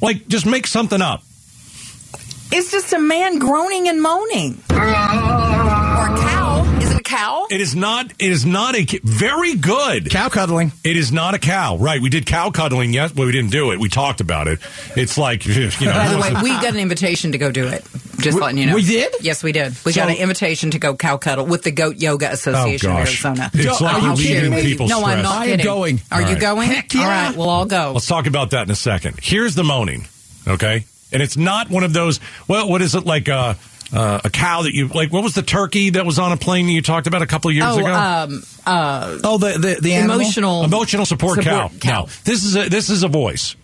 Like, 0.00 0.26
just 0.28 0.46
make 0.46 0.66
something 0.66 1.00
up. 1.02 1.22
It's 2.52 2.70
just 2.72 2.92
a 2.92 2.98
man 2.98 3.38
groaning 3.38 3.88
and 3.88 4.02
moaning. 4.02 4.60
It 7.50 7.60
is 7.60 7.74
not. 7.74 8.06
It 8.18 8.30
is 8.30 8.46
not 8.46 8.76
a. 8.76 8.84
Very 9.02 9.56
good. 9.56 10.08
Cow 10.10 10.28
cuddling. 10.28 10.70
It 10.84 10.96
is 10.96 11.10
not 11.10 11.34
a 11.34 11.38
cow. 11.38 11.76
Right. 11.76 12.00
We 12.00 12.08
did 12.08 12.24
cow 12.24 12.50
cuddling. 12.50 12.92
Yes. 12.92 13.14
Well, 13.14 13.26
we 13.26 13.32
didn't 13.32 13.50
do 13.50 13.72
it. 13.72 13.80
We 13.80 13.88
talked 13.88 14.20
about 14.20 14.46
it. 14.46 14.60
It's 14.96 15.18
like 15.18 15.44
you 15.46 15.64
know. 15.86 15.92
By 15.92 16.08
the 16.08 16.18
way, 16.18 16.42
we 16.42 16.50
got 16.50 16.74
an 16.74 16.76
invitation 16.78 17.32
to 17.32 17.38
go 17.38 17.50
do 17.50 17.66
it. 17.66 17.84
Just 18.20 18.36
We- 18.36 18.40
letting 18.42 18.58
you 18.58 18.66
know. 18.66 18.74
we 18.76 18.84
did? 18.84 19.12
Yes, 19.20 19.42
we 19.42 19.50
did. 19.52 19.74
We 19.84 19.92
got 19.92 20.08
an 20.10 20.16
invitation 20.16 20.70
to 20.72 20.78
go 20.78 20.94
cow 20.94 21.16
cuddle 21.16 21.46
with 21.46 21.62
the 21.62 21.70
Goat 21.70 21.96
Yoga 21.96 22.30
Association 22.30 22.90
Oh, 22.90 22.92
of 22.92 22.98
gosh. 23.06 23.24
Arizona. 23.24 23.50
It's 23.54 23.78
Joe, 23.78 23.84
like 23.84 23.94
are 23.94 24.00
you 24.00 24.10
relieving 24.10 24.52
kidding 24.52 24.78
me? 24.78 24.86
no, 24.86 24.98
stress. 25.00 25.16
I'm 25.16 25.22
not 25.22 25.36
I 25.38 25.46
am 25.46 25.58
going. 25.58 26.00
Are 26.12 26.22
All 26.22 26.30
you 26.30 26.38
going? 26.38 26.68
Heck 26.68 26.92
yeah. 26.94 27.00
All 27.00 27.06
right, 27.08 27.36
we'll 27.36 27.48
all 27.48 27.66
go. 27.66 27.92
Let's 27.94 28.06
talk 28.06 28.26
about 28.26 28.50
that 28.50 28.62
in 28.66 28.70
a 28.70 28.76
second. 28.76 29.18
Here's 29.22 29.54
the 29.54 29.64
moaning. 29.64 30.06
Okay. 30.46 30.84
And 31.12 31.20
it's 31.22 31.36
not 31.36 31.68
one 31.70 31.82
of 31.82 31.92
those. 31.92 32.20
Well, 32.46 32.68
what 32.68 32.82
is 32.82 32.94
it 32.94 33.04
like? 33.04 33.26
A 33.28 33.56
uh, 33.92 34.20
a 34.24 34.30
cow 34.30 34.62
that 34.62 34.72
you 34.74 34.88
like? 34.88 35.12
What 35.12 35.22
was 35.22 35.34
the 35.34 35.42
turkey 35.42 35.90
that 35.90 36.04
was 36.06 36.18
on 36.18 36.32
a 36.32 36.36
plane 36.36 36.68
you 36.68 36.82
talked 36.82 37.06
about 37.06 37.22
a 37.22 37.26
couple 37.26 37.50
of 37.50 37.54
years 37.56 37.66
oh, 37.68 37.78
ago? 37.78 37.92
um, 37.94 38.42
uh, 38.66 39.18
Oh, 39.24 39.38
the 39.38 39.58
the, 39.58 39.78
the 39.80 39.92
animal? 39.94 40.16
emotional. 40.20 40.64
Emotional 40.64 41.06
support, 41.06 41.42
Support 41.42 41.44
cow. 41.44 41.70
cow. 41.80 42.00
No, 42.02 42.08
this 42.24 42.44
is 42.44 42.56
a 42.56 42.68
this 42.68 42.90
is 42.90 43.02
a 43.02 43.08
voice. 43.08 43.56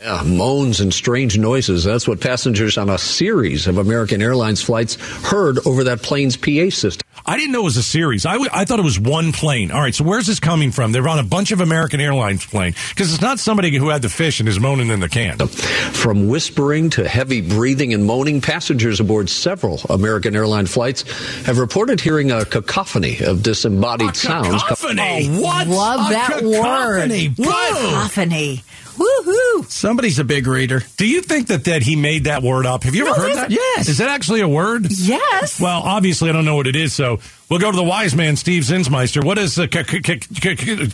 Yeah, 0.00 0.22
moans 0.24 0.80
and 0.80 0.94
strange 0.94 1.36
noises. 1.36 1.84
That's 1.84 2.08
what 2.08 2.20
passengers 2.20 2.78
on 2.78 2.88
a 2.88 2.96
series 2.98 3.66
of 3.66 3.76
American 3.78 4.22
Airlines 4.22 4.62
flights 4.62 4.94
heard 5.26 5.58
over 5.66 5.84
that 5.84 6.00
plane's 6.02 6.36
PA 6.36 6.70
system. 6.70 7.06
I 7.28 7.36
didn't 7.36 7.52
know 7.52 7.60
it 7.60 7.64
was 7.64 7.76
a 7.76 7.82
series. 7.82 8.24
I, 8.24 8.32
w- 8.32 8.50
I 8.52 8.64
thought 8.64 8.78
it 8.78 8.84
was 8.84 8.98
one 8.98 9.32
plane. 9.32 9.70
All 9.70 9.80
right, 9.80 9.94
so 9.94 10.02
where's 10.02 10.26
this 10.26 10.40
coming 10.40 10.70
from? 10.72 10.92
They're 10.92 11.06
on 11.08 11.18
a 11.18 11.22
bunch 11.22 11.52
of 11.52 11.60
American 11.60 12.00
Airlines 12.00 12.46
plane 12.46 12.74
because 12.88 13.12
it's 13.12 13.20
not 13.20 13.38
somebody 13.38 13.76
who 13.76 13.90
had 13.90 14.00
the 14.00 14.08
fish 14.08 14.40
and 14.40 14.48
is 14.48 14.58
moaning 14.58 14.88
in 14.88 15.00
the 15.00 15.10
can. 15.10 15.36
From 15.38 16.28
whispering 16.28 16.88
to 16.90 17.06
heavy 17.06 17.42
breathing 17.42 17.92
and 17.92 18.06
moaning, 18.06 18.40
passengers 18.40 18.98
aboard 18.98 19.28
several 19.28 19.78
American 19.90 20.34
Airline 20.34 20.64
flights 20.66 21.02
have 21.42 21.58
reported 21.58 22.00
hearing 22.00 22.30
a 22.30 22.46
cacophony 22.46 23.18
of 23.20 23.42
disembodied 23.42 24.16
sounds. 24.16 24.62
Cacophony. 24.62 25.28
What? 25.38 25.68
Love 25.68 26.10
A 26.10 26.14
that 26.14 26.30
cacophony. 26.40 27.28
word. 27.28 27.38
Woo! 27.38 27.44
Cacophony. 27.44 28.62
Woohoo. 28.98 29.70
Somebody's 29.70 30.18
a 30.18 30.24
big 30.24 30.46
reader. 30.46 30.82
Do 30.96 31.06
you 31.06 31.22
think 31.22 31.48
that, 31.48 31.64
that 31.64 31.82
he 31.82 31.96
made 31.96 32.24
that 32.24 32.42
word 32.42 32.66
up? 32.66 32.82
Have 32.82 32.94
you 32.94 33.06
ever 33.06 33.16
No, 33.16 33.22
heard 33.28 33.36
that? 33.36 33.50
Yes. 33.50 33.88
Is 33.88 33.98
that 33.98 34.08
actually 34.08 34.40
a 34.40 34.48
word? 34.48 34.86
Yes. 34.90 35.60
Well, 35.60 35.80
obviously, 35.82 36.30
I 36.30 36.32
don't 36.32 36.44
know 36.44 36.56
what 36.56 36.66
it 36.66 36.76
is, 36.76 36.92
so 36.92 37.20
we'll 37.48 37.60
go 37.60 37.70
to 37.70 37.76
the 37.76 37.84
wise 37.84 38.14
man, 38.14 38.36
Steve 38.36 38.64
Zinsmeister. 38.64 39.24
What 39.24 39.38
is 39.38 39.58
uh, 39.58 39.66
ca- 39.68 39.84
Cacophony. 39.84 40.88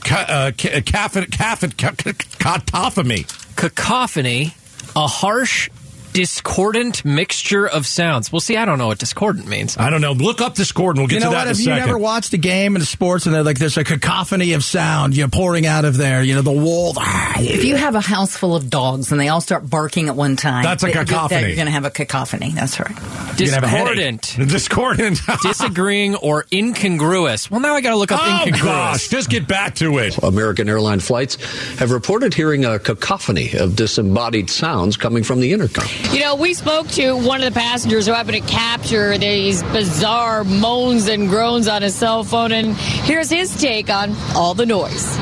cacophony, 3.56 4.54
a 4.96 5.06
harsh 5.06 5.70
discordant 6.14 7.04
mixture 7.04 7.66
of 7.68 7.86
sounds. 7.86 8.32
Well, 8.32 8.40
see, 8.40 8.56
I 8.56 8.64
don't 8.64 8.78
know 8.78 8.86
what 8.86 8.98
discordant 8.98 9.46
means. 9.46 9.76
I 9.76 9.90
don't 9.90 10.00
know. 10.00 10.12
Look 10.12 10.40
up 10.40 10.54
discordant. 10.54 11.00
we'll 11.00 11.08
get 11.08 11.16
you 11.16 11.20
know 11.20 11.30
to 11.32 11.36
what? 11.36 11.44
that 11.44 11.46
in 11.46 11.46
a 11.46 11.50
Have 11.50 11.58
you 11.58 11.64
second. 11.66 11.86
never 11.86 11.98
watched 11.98 12.32
a 12.32 12.38
game 12.38 12.76
in 12.76 12.80
the 12.80 12.86
sports 12.86 13.26
and 13.26 13.34
they're 13.34 13.42
like 13.42 13.58
there's 13.58 13.76
a 13.76 13.84
cacophony 13.84 14.52
of 14.54 14.64
sound 14.64 15.16
you 15.16 15.24
know 15.24 15.28
pouring 15.28 15.66
out 15.66 15.84
of 15.84 15.96
there? 15.96 16.22
You 16.22 16.36
know 16.36 16.42
the 16.42 16.52
wall. 16.52 16.94
If 17.36 17.64
you 17.64 17.76
have 17.76 17.94
a 17.94 18.00
house 18.00 18.36
full 18.36 18.54
of 18.56 18.70
dogs 18.70 19.10
and 19.12 19.20
they 19.20 19.28
all 19.28 19.40
start 19.40 19.68
barking 19.68 20.08
at 20.08 20.16
one 20.16 20.36
time, 20.36 20.62
That's 20.62 20.82
a 20.82 20.86
th- 20.86 20.94
th- 20.96 21.08
cacophony. 21.08 21.46
You're 21.48 21.56
going 21.56 21.66
to 21.66 21.72
have 21.72 21.84
a 21.84 21.90
cacophony. 21.90 22.50
That's 22.52 22.78
right. 22.80 22.90
You're 23.38 23.50
gonna 23.50 23.52
have 23.52 23.64
a 23.64 23.68
headache. 23.68 24.20
Discordant. 24.22 24.48
Discordant. 24.48 25.20
Disagreeing 25.42 26.14
or 26.16 26.46
incongruous. 26.52 27.50
Well, 27.50 27.60
now 27.60 27.74
I 27.74 27.80
got 27.80 27.90
to 27.90 27.96
look 27.96 28.12
up 28.12 28.20
oh 28.22 28.44
incongruous. 28.46 28.62
gosh, 28.62 29.08
just 29.08 29.28
get 29.30 29.48
back 29.48 29.74
to 29.76 29.98
it. 29.98 30.16
American 30.22 30.68
airline 30.68 31.00
flights 31.00 31.36
have 31.78 31.90
reported 31.90 32.32
hearing 32.34 32.64
a 32.64 32.78
cacophony 32.78 33.52
of 33.58 33.74
disembodied 33.76 34.48
sounds 34.50 34.96
coming 34.96 35.24
from 35.24 35.40
the 35.40 35.52
intercom. 35.52 35.86
You 36.12 36.20
know, 36.20 36.36
we 36.36 36.54
spoke 36.54 36.88
to 36.90 37.16
one 37.16 37.42
of 37.42 37.52
the 37.52 37.58
passengers 37.58 38.06
who 38.06 38.12
happened 38.12 38.36
to 38.36 38.52
capture 38.52 39.18
these 39.18 39.62
bizarre 39.64 40.44
moans 40.44 41.08
and 41.08 41.28
groans 41.28 41.66
on 41.66 41.82
his 41.82 41.94
cell 41.94 42.22
phone, 42.22 42.52
and 42.52 42.76
here's 42.76 43.30
his 43.30 43.60
take 43.60 43.90
on 43.90 44.14
all 44.34 44.54
the 44.54 44.66
noise. 44.66 45.16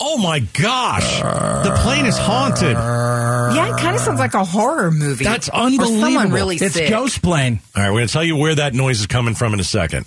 Oh 0.00 0.18
my 0.18 0.40
gosh, 0.40 1.20
the 1.20 1.74
plane 1.82 2.06
is 2.06 2.16
haunted. 2.18 2.72
Yeah, 2.72 3.74
it 3.74 3.80
kind 3.80 3.94
of 3.96 4.02
sounds 4.02 4.18
like 4.18 4.34
a 4.34 4.44
horror 4.44 4.90
movie. 4.90 5.24
That's 5.24 5.48
unbelievable. 5.48 5.96
Or 5.96 6.00
someone 6.00 6.30
really 6.32 6.56
it's 6.56 6.74
sick. 6.74 6.90
ghost 6.90 7.22
plane. 7.22 7.60
All 7.76 7.82
right, 7.82 7.90
we're 7.90 7.98
going 7.98 8.08
to 8.08 8.12
tell 8.12 8.24
you 8.24 8.36
where 8.36 8.54
that 8.54 8.74
noise 8.74 9.00
is 9.00 9.06
coming 9.06 9.34
from 9.34 9.54
in 9.54 9.60
a 9.60 9.64
second. 9.64 10.06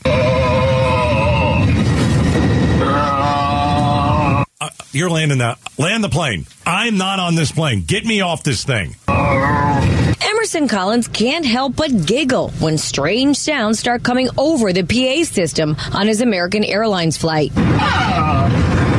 Uh, 4.60 4.70
you're 4.92 5.10
landing 5.10 5.38
that. 5.38 5.60
Land 5.78 6.04
the 6.04 6.10
plane. 6.10 6.48
I'm 6.66 6.98
not 6.98 7.20
on 7.20 7.36
this 7.36 7.52
plane. 7.52 7.84
Get 7.86 8.06
me 8.06 8.22
off 8.22 8.42
this 8.44 8.64
thing. 8.64 8.96
Emerson 9.08 10.68
Collins 10.68 11.08
can't 11.08 11.46
help 11.46 11.76
but 11.76 12.06
giggle 12.08 12.50
when 12.60 12.80
strange 12.80 13.38
sounds 13.38 13.78
start 13.78 14.02
coming 14.02 14.30
over 14.36 14.74
the 14.74 14.82
PA 14.84 15.24
system 15.32 15.76
on 15.94 16.08
his 16.08 16.22
American 16.22 16.64
Airlines 16.64 17.18
flight. 17.18 17.52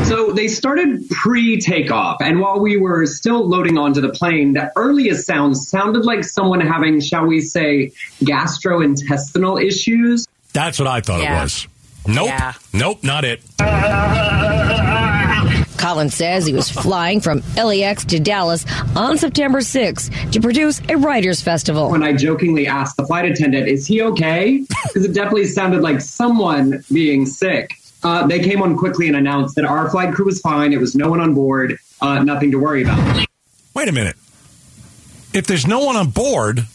So 0.07 0.31
they 0.33 0.47
started 0.47 1.09
pre 1.11 1.59
takeoff, 1.61 2.19
and 2.23 2.39
while 2.41 2.61
we 2.61 2.77
were 2.77 3.05
still 3.07 3.45
loading 3.47 3.79
onto 3.79 4.01
the 4.01 4.11
plane, 4.11 4.53
the 4.53 4.71
earliest 4.77 5.27
sounds 5.27 5.69
sounded 5.69 6.05
like 6.05 6.23
someone 6.23 6.61
having, 6.61 7.01
shall 7.01 7.27
we 7.27 7.41
say, 7.41 7.89
gastrointestinal 8.23 9.61
issues. 9.63 10.25
That's 10.53 10.79
what 10.79 10.87
I 10.87 11.01
thought 11.01 11.21
Yeah. 11.21 11.41
it 11.41 11.43
was. 11.43 11.67
Nope. 12.07 12.27
Yeah. 12.29 12.53
Nope, 12.73 13.03
not 13.03 13.25
it. 13.25 13.43
Collins 15.89 16.15
says 16.15 16.45
he 16.45 16.53
was 16.53 16.69
flying 16.69 17.19
from 17.19 17.43
LAX 17.57 18.05
to 18.05 18.21
Dallas 18.21 18.67
on 18.95 19.17
September 19.17 19.61
6th 19.61 20.33
to 20.33 20.39
produce 20.39 20.83
a 20.91 20.99
writers' 20.99 21.41
festival. 21.41 21.89
When 21.91 22.03
I 22.03 22.13
jokingly 22.13 22.67
asked 22.67 22.99
the 22.99 23.07
flight 23.07 23.25
attendant, 23.25 23.69
is 23.69 23.87
he 23.87 24.03
okay? 24.03 24.67
Because 24.89 25.07
it 25.07 25.15
definitely 25.15 25.47
sounded 25.47 25.81
like 25.81 26.03
someone 26.03 26.85
being 26.93 27.25
sick. 27.25 27.73
Uh, 28.03 28.27
they 28.27 28.39
came 28.39 28.61
on 28.61 28.77
quickly 28.77 29.09
and 29.09 29.17
announced 29.17 29.55
that 29.55 29.65
our 29.65 29.89
flight 29.89 30.13
crew 30.13 30.27
was 30.27 30.43
fine. 30.43 30.75
It 30.75 30.79
was 30.79 30.95
no 30.95 31.09
one 31.09 31.21
on 31.21 31.33
board, 31.33 31.79
uh, 32.03 32.23
nothing 32.23 32.51
to 32.51 32.59
worry 32.59 32.83
about. 32.83 33.27
Wait 33.75 33.89
a 33.89 33.93
minute. 33.93 34.17
If 35.33 35.47
there's 35.47 35.67
no 35.67 35.79
one 35.81 35.97
on 35.97 36.11
board, 36.11 36.67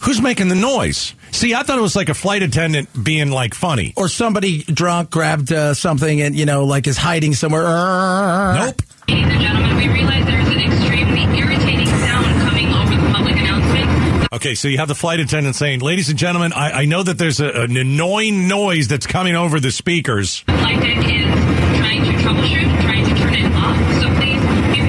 who's 0.00 0.22
making 0.22 0.48
the 0.48 0.54
noise? 0.54 1.12
See, 1.36 1.54
I 1.54 1.64
thought 1.64 1.76
it 1.76 1.82
was 1.82 1.94
like 1.94 2.08
a 2.08 2.14
flight 2.14 2.42
attendant 2.42 2.88
being 3.04 3.30
like 3.30 3.52
funny. 3.52 3.92
Or 3.94 4.08
somebody 4.08 4.62
drunk 4.62 5.10
grabbed 5.10 5.52
uh, 5.52 5.74
something 5.74 6.22
and 6.22 6.34
you 6.34 6.46
know 6.46 6.64
like 6.64 6.86
is 6.86 6.96
hiding 6.96 7.34
somewhere. 7.34 7.62
Nope. 7.62 8.80
Ladies 9.06 9.32
and 9.34 9.40
gentlemen, 9.42 9.76
we 9.76 9.86
realize 9.86 10.24
there's 10.24 10.48
an 10.48 10.60
extremely 10.60 11.38
irritating 11.38 11.86
sound 11.88 12.24
coming 12.48 12.72
over 12.72 12.96
the 12.96 13.12
public 13.12 13.36
announcement. 13.36 14.32
Okay, 14.32 14.54
so 14.54 14.68
you 14.68 14.78
have 14.78 14.88
the 14.88 14.94
flight 14.94 15.20
attendant 15.20 15.56
saying, 15.56 15.80
"Ladies 15.80 16.08
and 16.08 16.18
gentlemen, 16.18 16.54
I, 16.54 16.70
I 16.70 16.84
know 16.86 17.02
that 17.02 17.18
there's 17.18 17.38
a, 17.38 17.50
an 17.50 17.76
annoying 17.76 18.48
noise 18.48 18.88
that's 18.88 19.06
coming 19.06 19.36
over 19.36 19.60
the 19.60 19.70
speakers." 19.70 20.38
Flight 20.40 20.80
deck 20.80 20.96
is 20.96 21.76
trying 21.76 22.02
to 22.02 22.12
troubleshoot, 22.24 22.80
trying 22.80 23.04
to 23.04 23.14
turn 23.14 23.34
it 23.34 23.52
off, 23.52 23.76
so 24.00 24.25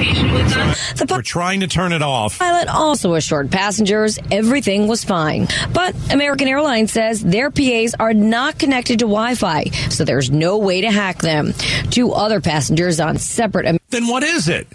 please 0.08 0.22
be 0.22 0.28
patient 0.28 0.32
with 0.32 0.56
us. 0.56 1.10
We're 1.10 1.22
trying 1.22 1.60
to 1.60 1.66
turn 1.66 1.92
it 1.92 2.02
off. 2.02 2.38
Pilot 2.38 2.68
also 2.68 3.14
assured 3.14 3.50
passengers 3.50 4.18
everything 4.30 4.86
was 4.88 5.04
fine. 5.04 5.48
But 5.72 5.94
American 6.12 6.48
Airlines 6.48 6.92
says 6.92 7.22
their 7.22 7.50
PAs 7.50 7.94
are 7.98 8.14
not 8.14 8.58
connected 8.58 9.00
to 9.00 9.04
Wi 9.04 9.34
Fi, 9.34 9.64
so 9.90 10.04
there's 10.04 10.30
no 10.30 10.58
way 10.58 10.82
to 10.82 10.90
hack 10.90 11.18
them. 11.18 11.52
Two 11.90 12.12
other 12.12 12.40
passengers 12.40 13.00
on 13.00 13.18
separate 13.18 13.80
Then 13.90 14.06
what 14.06 14.22
is 14.22 14.48
it? 14.48 14.66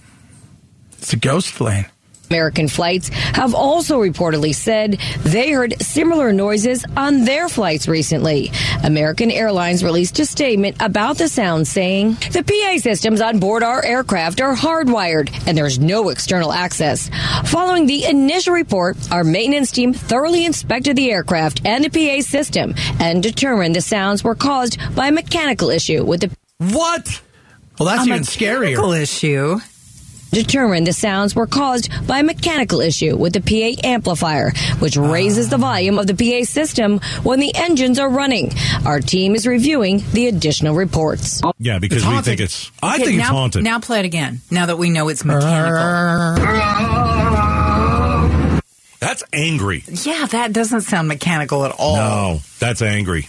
It's 0.97 1.13
a 1.13 1.17
ghost 1.17 1.53
plane. 1.55 1.85
American 2.33 2.67
flights 2.67 3.09
have 3.09 3.53
also 3.53 4.01
reportedly 4.01 4.55
said 4.55 4.97
they 5.19 5.51
heard 5.51 5.79
similar 5.79 6.33
noises 6.33 6.83
on 6.97 7.25
their 7.25 7.47
flights 7.47 7.87
recently. 7.87 8.51
American 8.83 9.29
Airlines 9.29 9.83
released 9.83 10.17
a 10.17 10.25
statement 10.25 10.75
about 10.79 11.19
the 11.19 11.29
sound 11.29 11.67
saying 11.67 12.13
the 12.31 12.41
PA 12.43 12.79
systems 12.81 13.21
on 13.21 13.37
board 13.37 13.61
our 13.61 13.85
aircraft 13.85 14.41
are 14.41 14.55
hardwired 14.55 15.29
and 15.45 15.55
there's 15.55 15.77
no 15.77 16.09
external 16.09 16.51
access. 16.51 17.07
Following 17.45 17.85
the 17.85 18.05
initial 18.05 18.55
report, 18.55 18.97
our 19.11 19.23
maintenance 19.23 19.69
team 19.69 19.93
thoroughly 19.93 20.43
inspected 20.43 20.95
the 20.95 21.11
aircraft 21.11 21.61
and 21.67 21.83
the 21.85 21.89
PA 21.91 22.23
system 22.27 22.73
and 22.99 23.21
determined 23.21 23.75
the 23.75 23.81
sounds 23.81 24.23
were 24.23 24.33
caused 24.33 24.79
by 24.95 25.09
a 25.09 25.11
mechanical 25.11 25.69
issue 25.69 26.03
with 26.03 26.21
the 26.21 26.31
What? 26.57 27.21
Well, 27.77 27.89
that's 27.89 28.07
A 28.07 28.09
even 28.09 28.21
scarier. 28.23 28.59
mechanical 28.71 28.93
issue. 28.93 29.59
Determined 30.33 30.87
the 30.87 30.93
sounds 30.93 31.35
were 31.35 31.47
caused 31.47 31.89
by 32.07 32.19
a 32.19 32.23
mechanical 32.23 32.81
issue 32.81 33.15
with 33.15 33.33
the 33.33 33.41
PA 33.41 33.87
amplifier, 33.87 34.51
which 34.79 34.97
raises 34.97 35.49
the 35.49 35.57
volume 35.57 35.97
of 35.99 36.07
the 36.07 36.13
PA 36.15 36.43
system 36.45 36.99
when 37.23 37.39
the 37.39 37.53
engines 37.55 37.99
are 37.99 38.09
running. 38.09 38.51
Our 38.85 38.99
team 38.99 39.35
is 39.35 39.47
reviewing 39.47 40.03
the 40.11 40.27
additional 40.27 40.75
reports. 40.75 41.41
Yeah, 41.59 41.79
because 41.79 42.05
we 42.05 42.21
think 42.21 42.41
it's. 42.41 42.71
I 42.81 42.95
Okay, 42.95 43.05
think 43.05 43.17
now, 43.17 43.23
it's 43.23 43.29
haunted. 43.31 43.63
Now 43.63 43.79
play 43.79 43.99
it 43.99 44.05
again. 44.05 44.41
Now 44.51 44.65
that 44.65 44.77
we 44.77 44.89
know 44.89 45.07
it's 45.09 45.23
mechanical. 45.23 46.43
That's 48.99 49.23
angry. 49.33 49.83
Yeah, 49.87 50.25
that 50.27 50.53
doesn't 50.53 50.81
sound 50.81 51.07
mechanical 51.09 51.65
at 51.65 51.71
all. 51.77 51.95
No, 51.97 52.39
that's 52.59 52.81
angry. 52.81 53.27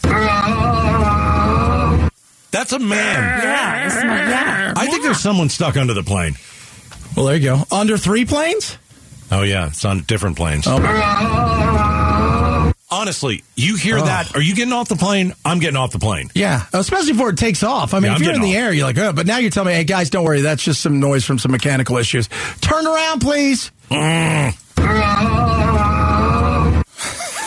That's 2.52 2.72
a 2.72 2.78
man. 2.78 3.42
Yeah, 3.42 3.86
it's 3.86 3.94
not, 3.96 4.04
yeah. 4.04 4.72
I 4.76 4.86
think 4.86 5.02
there's 5.02 5.18
someone 5.18 5.48
stuck 5.48 5.76
under 5.76 5.92
the 5.92 6.04
plane. 6.04 6.36
Well, 7.16 7.26
there 7.26 7.36
you 7.36 7.42
go. 7.42 7.62
Under 7.70 7.96
three 7.96 8.24
planes? 8.24 8.76
Oh 9.30 9.42
yeah, 9.42 9.68
it's 9.68 9.84
on 9.84 10.00
different 10.02 10.36
planes. 10.36 10.64
Oh. 10.66 12.72
Honestly, 12.90 13.42
you 13.56 13.76
hear 13.76 13.98
oh. 13.98 14.04
that? 14.04 14.36
Are 14.36 14.42
you 14.42 14.54
getting 14.54 14.72
off 14.72 14.88
the 14.88 14.96
plane? 14.96 15.32
I'm 15.44 15.58
getting 15.58 15.76
off 15.76 15.92
the 15.92 15.98
plane. 15.98 16.30
Yeah, 16.34 16.64
especially 16.72 17.12
before 17.12 17.30
it 17.30 17.38
takes 17.38 17.62
off. 17.62 17.94
I 17.94 17.98
mean, 17.98 18.04
Yeah, 18.04 18.10
if 18.12 18.16
I'm 18.16 18.22
you're 18.22 18.32
in 18.34 18.40
getting 18.40 18.52
the 18.52 18.58
air, 18.58 18.72
you're 18.72 18.86
like, 18.86 18.98
oh, 18.98 19.12
but 19.12 19.26
now 19.26 19.38
you're 19.38 19.50
telling 19.50 19.68
me, 19.68 19.74
hey, 19.74 19.84
guys, 19.84 20.10
don't 20.10 20.24
worry. 20.24 20.42
That's 20.42 20.62
just 20.62 20.80
some 20.80 21.00
noise 21.00 21.24
from 21.24 21.38
some 21.38 21.50
mechanical 21.50 21.96
issues. 21.96 22.28
Turn 22.60 22.86
around, 22.86 23.20
please. 23.20 23.70
Mm. 23.90 24.54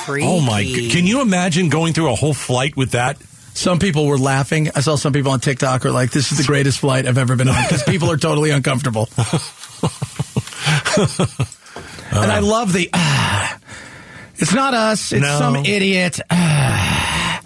Oh 0.10 0.40
my! 0.40 0.64
g- 0.64 0.90
Can 0.90 1.06
you 1.06 1.22
imagine 1.22 1.70
going 1.70 1.94
through 1.94 2.12
a 2.12 2.16
whole 2.16 2.34
flight 2.34 2.76
with 2.78 2.92
that? 2.92 3.18
Some 3.58 3.80
people 3.80 4.06
were 4.06 4.20
laughing. 4.20 4.70
I 4.76 4.82
saw 4.82 4.96
some 4.98 5.14
people 5.14 5.32
on 5.32 5.40
TikTok 5.40 5.84
were 5.84 5.90
like, 5.90 6.12
this 6.12 6.32
is 6.32 6.38
the 6.38 6.44
greatest 6.44 6.78
flight 6.78 7.08
I've 7.08 7.18
ever 7.18 7.36
been 7.36 7.50
on 7.50 7.56
because 7.64 7.82
people 7.82 8.12
are 8.12 8.18
totally 8.18 8.52
uncomfortable. 8.52 9.10
and 12.12 12.32
I 12.32 12.38
love 12.40 12.72
the, 12.72 12.88
ah, 12.94 13.58
it's 14.36 14.54
not 14.54 14.76
us, 14.76 15.12
it's 15.12 15.24
No. 15.24 15.40
some 15.40 15.56
idiot. 15.66 16.20
Ah, 16.30 17.42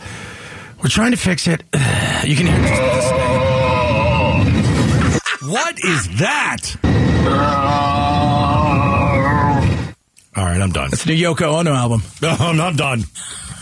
we're 0.84 0.89
trying 0.89 1.12
to 1.12 1.17
fix 1.17 1.47
it. 1.47 1.63
Ah, 1.74 2.26
you 2.26 2.36
can 2.36 2.47
hear 2.47 2.58
it. 2.60 2.71
What 5.50 5.80
is 5.82 6.19
that? 6.19 6.76
All 10.36 10.43
right, 10.45 10.62
I'm 10.62 10.71
done. 10.71 10.89
It's 10.91 11.06
the 11.06 11.15
new 11.15 11.24
Yoko 11.34 11.54
Ono 11.60 11.74
album. 11.74 12.04
No, 12.21 12.36
I'm 12.38 12.58
not 12.58 12.76
done. 12.76 13.06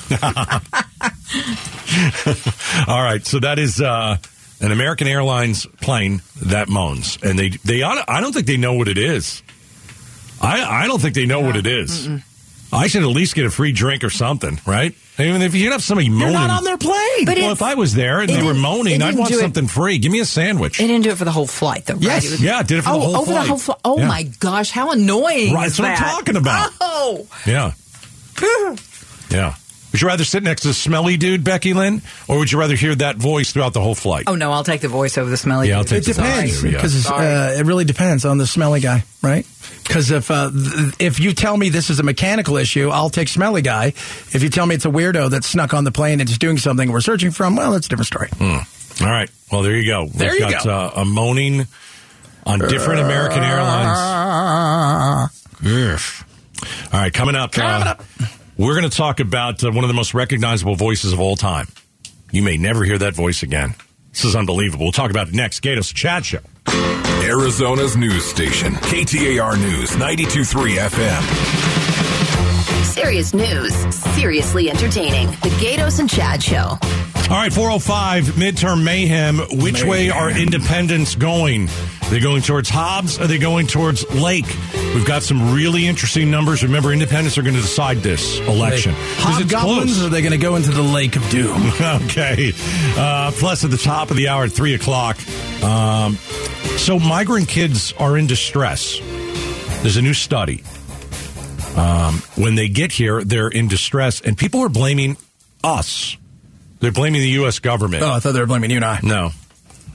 All 2.87 3.01
right, 3.03 3.25
so 3.25 3.39
that 3.39 3.57
is 3.59 3.81
uh, 3.81 4.17
an 4.61 4.71
American 4.71 5.07
Airlines 5.07 5.65
plane 5.81 6.21
that 6.43 6.69
moans, 6.69 7.17
and 7.23 7.37
they 7.37 7.49
they 7.49 7.83
I 7.83 8.21
don't 8.21 8.33
think 8.33 8.45
they 8.45 8.57
know 8.57 8.73
what 8.73 8.87
it 8.87 8.97
is. 8.97 9.41
I 10.41 10.83
I 10.83 10.87
don't 10.87 11.01
think 11.01 11.15
they 11.15 11.25
know 11.25 11.41
what 11.41 11.55
it 11.55 11.67
is. 11.67 12.07
I 12.71 12.85
should 12.85 13.01
at 13.01 13.07
least 13.09 13.33
get 13.33 13.45
a 13.47 13.49
free 13.49 13.71
drink 13.71 14.03
or 14.03 14.11
something, 14.11 14.59
right? 14.67 14.93
I 15.17 15.23
mean, 15.23 15.41
if 15.41 15.55
you 15.55 15.71
have 15.71 15.81
somebody 15.81 16.05
You're 16.07 16.17
moaning, 16.19 16.33
not 16.33 16.51
on 16.51 16.63
their 16.63 16.77
plane. 16.77 17.25
But 17.25 17.37
well, 17.39 17.51
if 17.51 17.63
I 17.63 17.73
was 17.73 17.95
there 17.95 18.19
and 18.21 18.29
they 18.29 18.43
were 18.43 18.53
moaning, 18.53 19.01
I'd 19.01 19.17
want 19.17 19.31
do 19.31 19.37
it- 19.37 19.41
something 19.41 19.67
free. 19.67 19.97
Give 19.97 20.11
me 20.11 20.19
a 20.19 20.25
sandwich. 20.25 20.79
It 20.79 20.85
didn't 20.85 21.01
do 21.03 21.09
it 21.09 21.17
for 21.17 21.25
the 21.25 21.31
whole 21.31 21.47
flight, 21.47 21.87
though. 21.87 21.95
right? 21.95 22.03
Yes. 22.03 22.25
It 22.25 22.31
was- 22.31 22.41
Yeah, 22.43 22.61
did 22.61 22.77
it 22.77 22.81
for 22.83 22.91
the 22.91 22.95
oh, 22.95 22.99
whole 22.99 23.15
over 23.17 23.25
flight. 23.31 23.41
the 23.43 23.47
whole 23.49 23.57
flight. 23.57 23.79
Oh 23.83 23.97
Yeah. 23.97 24.07
my 24.07 24.23
gosh, 24.39 24.69
how 24.69 24.91
annoying! 24.91 25.51
Right, 25.55 25.65
is 25.67 25.77
that's 25.77 25.99
what 25.99 26.07
I'm 26.09 26.15
talking 26.15 26.35
about. 26.35 26.71
Oh, 26.79 27.27
Yeah, 27.47 27.71
yeah. 29.31 29.55
Would 29.91 30.01
you 30.01 30.07
rather 30.07 30.23
sit 30.23 30.43
next 30.43 30.61
to 30.61 30.67
the 30.67 30.73
smelly 30.73 31.17
dude, 31.17 31.43
Becky 31.43 31.73
Lynn, 31.73 32.01
or 32.27 32.37
would 32.37 32.51
you 32.51 32.59
rather 32.59 32.75
hear 32.75 32.93
that 32.95 33.15
voice 33.15 33.51
throughout 33.51 33.73
the 33.73 33.81
whole 33.81 33.95
flight? 33.95 34.25
Oh 34.27 34.35
no, 34.35 34.51
I'll 34.51 34.63
take 34.63 34.81
the 34.81 34.87
voice 34.87 35.17
over 35.17 35.29
the 35.29 35.37
smelly. 35.37 35.69
Yeah, 35.69 35.77
I'll 35.77 35.83
take 35.83 36.07
It 36.07 36.13
depends 36.13 36.61
because 36.61 37.07
uh, 37.09 37.55
it 37.57 37.65
really 37.65 37.85
depends 37.85 38.23
on 38.23 38.37
the 38.37 38.45
smelly 38.45 38.81
guy, 38.81 39.03
right? 39.23 39.47
Because 39.83 40.11
if 40.11 40.29
uh, 40.29 40.51
th- 40.51 40.93
if 40.99 41.19
you 41.19 41.33
tell 41.33 41.57
me 41.57 41.69
this 41.69 41.89
is 41.89 41.99
a 41.99 42.03
mechanical 42.03 42.57
issue, 42.57 42.89
I'll 42.89 43.09
take 43.09 43.27
smelly 43.29 43.63
guy. 43.63 43.87
If 43.87 44.43
you 44.43 44.49
tell 44.49 44.67
me 44.67 44.75
it's 44.75 44.85
a 44.85 44.89
weirdo 44.89 45.31
that 45.31 45.43
snuck 45.43 45.73
on 45.73 45.83
the 45.85 45.91
plane 45.91 46.19
and 46.21 46.29
is 46.29 46.37
doing 46.37 46.59
something 46.59 46.91
we're 46.91 47.01
searching 47.01 47.31
from, 47.31 47.55
well, 47.55 47.71
that's 47.71 47.87
a 47.87 47.89
different 47.89 48.07
story. 48.07 48.29
Hmm. 48.37 49.03
All 49.03 49.09
right. 49.09 49.29
Well, 49.51 49.63
there 49.63 49.75
you 49.75 49.87
go. 49.87 50.05
There 50.07 50.31
We've 50.31 50.41
you 50.41 50.51
got 50.51 50.63
go. 50.65 50.71
Uh, 50.71 50.91
a 50.97 51.05
moaning 51.05 51.65
on 52.45 52.59
different 52.59 53.01
American 53.01 53.41
Airlines. 53.43 53.97
Ugh. 55.65 55.99
All 56.93 56.99
right, 56.99 57.13
coming 57.13 57.35
up. 57.35 57.51
Coming 57.53 57.87
uh, 57.87 57.95
We're 58.59 58.77
going 58.77 58.89
to 58.89 58.97
talk 58.97 59.21
about 59.21 59.63
uh, 59.63 59.71
one 59.71 59.85
of 59.85 59.87
the 59.87 59.93
most 59.93 60.13
recognizable 60.13 60.75
voices 60.75 61.13
of 61.13 61.21
all 61.21 61.37
time. 61.37 61.69
You 62.29 62.43
may 62.43 62.57
never 62.57 62.83
hear 62.83 62.97
that 62.97 63.15
voice 63.15 63.41
again. 63.41 63.73
This 64.11 64.25
is 64.25 64.35
unbelievable. 64.35 64.83
We'll 64.83 64.91
talk 64.91 65.11
about 65.11 65.29
it 65.29 65.33
next. 65.33 65.63
Gaydos 65.63 65.93
Chad 65.93 66.25
Show. 66.25 66.39
Arizona's 67.23 67.95
news 67.95 68.25
station, 68.25 68.73
KTAR 68.73 69.57
News 69.61 69.95
923 69.95 70.75
FM. 70.75 72.83
Serious 72.83 73.33
news, 73.33 73.73
seriously 74.15 74.69
entertaining. 74.69 75.27
The 75.27 75.55
Gaydos 75.61 76.01
and 76.01 76.09
Chad 76.09 76.43
Show. 76.43 76.77
All 77.29 77.35
right, 77.35 77.53
405 77.53 78.23
midterm 78.37 78.83
mayhem. 78.83 79.37
Which 79.61 79.83
way 79.83 80.09
are 80.09 80.31
independents 80.31 81.13
going? 81.13 81.69
Are 81.69 82.09
they 82.09 82.19
going 82.19 82.41
towards 82.41 82.69
Hobbs? 82.69 83.19
Are 83.19 83.27
they 83.27 83.37
going 83.37 83.67
towards 83.67 84.03
Lake? 84.15 84.47
We've 84.95 85.05
got 85.05 85.21
some 85.21 85.53
really 85.53 85.85
interesting 85.85 86.31
numbers. 86.31 86.63
Remember, 86.63 86.91
independents 86.91 87.37
are 87.37 87.43
going 87.43 87.53
to 87.53 87.61
decide 87.61 87.97
this 87.97 88.39
election. 88.39 88.95
Hobgoblins, 88.97 90.01
or 90.01 90.07
are 90.07 90.09
they 90.09 90.21
going 90.21 90.31
to 90.31 90.39
go 90.39 90.55
into 90.55 90.71
the 90.71 90.81
lake 90.81 91.17
of 91.17 91.29
doom? 91.29 91.71
okay. 91.81 92.51
Uh, 92.97 93.29
plus, 93.35 93.63
at 93.63 93.69
the 93.69 93.77
top 93.77 94.09
of 94.09 94.17
the 94.17 94.27
hour 94.27 94.45
at 94.45 94.51
3 94.51 94.73
o'clock. 94.73 95.15
Um, 95.63 96.15
so, 96.77 96.97
migrant 96.97 97.47
kids 97.47 97.93
are 97.99 98.17
in 98.17 98.25
distress. 98.25 98.97
There's 99.83 99.97
a 99.97 100.01
new 100.01 100.15
study. 100.15 100.63
Um, 101.75 102.23
when 102.37 102.55
they 102.55 102.69
get 102.69 102.91
here, 102.91 103.23
they're 103.23 103.49
in 103.49 103.67
distress, 103.67 104.19
and 104.19 104.35
people 104.35 104.61
are 104.61 104.69
blaming 104.69 105.15
us. 105.63 106.17
They're 106.79 106.91
blaming 106.91 107.21
the 107.21 107.29
U.S. 107.29 107.59
government. 107.59 108.03
Oh, 108.03 108.11
I 108.11 108.19
thought 108.19 108.33
they 108.33 108.39
were 108.39 108.45
blaming 108.45 108.71
you 108.71 108.77
and 108.77 108.85
I. 108.85 108.99
No, 109.03 109.31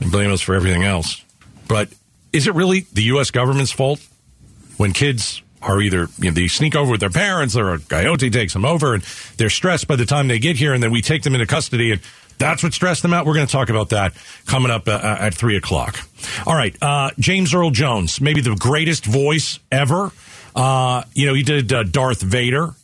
they 0.00 0.08
blame 0.08 0.32
us 0.32 0.40
for 0.40 0.54
everything 0.54 0.84
else. 0.84 1.22
But 1.66 1.88
is 2.32 2.46
it 2.46 2.54
really 2.54 2.80
the 2.92 3.04
U.S. 3.04 3.30
government's 3.30 3.72
fault 3.72 4.06
when 4.76 4.92
kids 4.92 5.42
are 5.62 5.80
either 5.80 6.08
you 6.18 6.30
know, 6.30 6.34
they 6.34 6.46
sneak 6.46 6.76
over 6.76 6.90
with 6.90 7.00
their 7.00 7.10
parents 7.10 7.56
or 7.56 7.72
a 7.72 7.78
coyote 7.78 8.28
takes 8.28 8.52
them 8.52 8.66
over 8.66 8.94
and 8.94 9.02
they're 9.38 9.48
stressed 9.48 9.88
by 9.88 9.96
the 9.96 10.04
time 10.04 10.28
they 10.28 10.38
get 10.38 10.56
here 10.56 10.74
and 10.74 10.82
then 10.82 10.90
we 10.90 11.00
take 11.00 11.22
them 11.22 11.34
into 11.34 11.46
custody 11.46 11.92
and 11.92 12.02
that's 12.38 12.62
what 12.62 12.74
stressed 12.74 13.02
them 13.02 13.12
out. 13.14 13.26
We're 13.26 13.34
going 13.34 13.46
to 13.46 13.52
talk 13.52 13.70
about 13.70 13.90
that 13.90 14.12
coming 14.46 14.70
up 14.70 14.88
uh, 14.88 15.16
at 15.20 15.34
three 15.34 15.56
o'clock. 15.56 16.00
All 16.46 16.54
right, 16.54 16.76
uh, 16.82 17.10
James 17.18 17.54
Earl 17.54 17.70
Jones, 17.70 18.20
maybe 18.20 18.40
the 18.40 18.56
greatest 18.56 19.06
voice 19.06 19.60
ever. 19.70 20.10
Uh, 20.54 21.04
you 21.14 21.26
know, 21.26 21.34
he 21.34 21.42
did 21.42 21.72
uh, 21.72 21.84
Darth 21.84 22.20
Vader. 22.20 22.74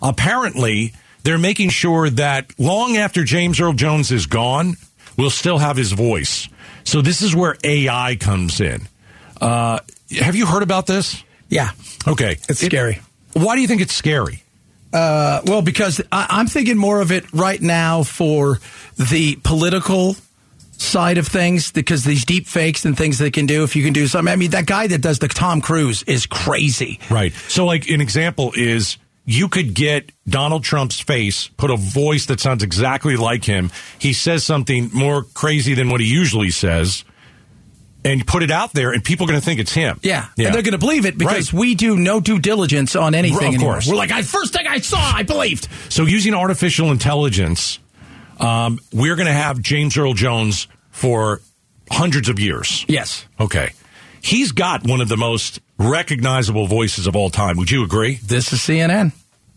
Apparently, 0.00 0.94
they're 1.28 1.36
making 1.36 1.68
sure 1.68 2.08
that 2.08 2.58
long 2.58 2.96
after 2.96 3.22
James 3.22 3.60
Earl 3.60 3.74
Jones 3.74 4.10
is 4.10 4.24
gone, 4.24 4.76
we'll 5.18 5.28
still 5.28 5.58
have 5.58 5.76
his 5.76 5.92
voice. 5.92 6.48
So 6.84 7.02
this 7.02 7.20
is 7.20 7.36
where 7.36 7.54
AI 7.62 8.16
comes 8.18 8.62
in. 8.62 8.88
Uh, 9.38 9.80
have 10.18 10.34
you 10.34 10.46
heard 10.46 10.62
about 10.62 10.86
this? 10.86 11.22
Yeah. 11.50 11.72
Okay, 12.06 12.38
It's 12.48 12.62
It- 12.62 12.66
scary. 12.66 13.00
Why 13.34 13.56
do 13.56 13.60
you 13.60 13.68
think 13.68 13.82
it's 13.82 13.94
scary? 13.94 14.42
Uh, 14.90 15.42
well, 15.44 15.60
because 15.60 16.00
I, 16.10 16.26
I'm 16.30 16.46
thinking 16.46 16.78
more 16.78 17.02
of 17.02 17.12
it 17.12 17.30
right 17.34 17.60
now 17.60 18.04
for 18.04 18.58
the 18.96 19.36
political 19.42 20.16
side 20.78 21.18
of 21.18 21.26
things 21.28 21.70
because 21.72 22.04
these 22.04 22.24
deep 22.24 22.46
fakes 22.46 22.86
and 22.86 22.96
things 22.96 23.18
they 23.18 23.30
can 23.30 23.44
do 23.44 23.64
if 23.64 23.76
you 23.76 23.84
can 23.84 23.92
do 23.92 24.06
something. 24.06 24.32
I 24.32 24.36
mean, 24.36 24.50
that 24.52 24.64
guy 24.64 24.86
that 24.86 25.02
does 25.02 25.18
the 25.18 25.28
Tom 25.28 25.60
Cruise 25.60 26.04
is 26.04 26.24
crazy. 26.24 27.00
Right. 27.10 27.34
So, 27.48 27.66
like, 27.66 27.90
an 27.90 28.00
example 28.00 28.52
is 28.56 28.96
you 29.30 29.46
could 29.48 29.74
get 29.74 30.10
Donald 30.26 30.64
Trump's 30.64 30.98
face, 30.98 31.48
put 31.58 31.70
a 31.70 31.76
voice 31.76 32.24
that 32.26 32.40
sounds 32.40 32.62
exactly 32.62 33.14
like 33.16 33.44
him. 33.44 33.70
He 33.98 34.14
says 34.14 34.42
something 34.42 34.88
more 34.94 35.22
crazy 35.22 35.74
than 35.74 35.90
what 35.90 36.00
he 36.00 36.06
usually 36.06 36.48
says, 36.48 37.04
and 38.06 38.26
put 38.26 38.42
it 38.42 38.50
out 38.50 38.72
there, 38.72 38.92
and 38.92 39.04
people 39.04 39.26
are 39.26 39.28
going 39.28 39.38
to 39.40 39.44
think 39.44 39.60
it's 39.60 39.72
him. 39.74 40.00
Yeah. 40.02 40.28
And 40.38 40.54
they're 40.54 40.62
going 40.62 40.72
to 40.72 40.78
believe 40.78 41.04
it 41.04 41.18
because 41.18 41.52
Right. 41.52 41.60
we 41.60 41.74
do 41.74 41.96
no 41.98 42.20
due 42.20 42.38
diligence 42.38 42.96
on 42.96 43.14
anything 43.14 43.36
Of 43.48 43.54
anymore. 43.54 43.72
course. 43.74 43.86
We're 43.86 43.96
like, 43.96 44.12
I 44.12 44.22
first 44.22 44.54
thing 44.54 44.66
I 44.66 44.78
saw, 44.78 44.98
I 44.98 45.24
believed. 45.24 45.68
So, 45.90 46.06
using 46.06 46.32
artificial 46.32 46.90
intelligence, 46.90 47.80
um, 48.40 48.78
we're 48.94 49.16
going 49.16 49.26
to 49.26 49.32
have 49.34 49.60
James 49.60 49.98
Earl 49.98 50.14
Jones 50.14 50.68
for 50.90 51.42
hundreds 51.90 52.30
of 52.30 52.38
years. 52.40 52.86
Yes. 52.88 53.26
Okay. 53.38 53.72
He's 54.20 54.52
got 54.52 54.84
one 54.86 55.00
of 55.00 55.08
the 55.08 55.16
most 55.16 55.60
recognizable 55.78 56.66
voices 56.66 57.06
of 57.06 57.16
all 57.16 57.30
time. 57.30 57.56
Would 57.56 57.70
you 57.70 57.84
agree? 57.84 58.16
This 58.24 58.52
is 58.52 58.60
CNN. 58.60 59.12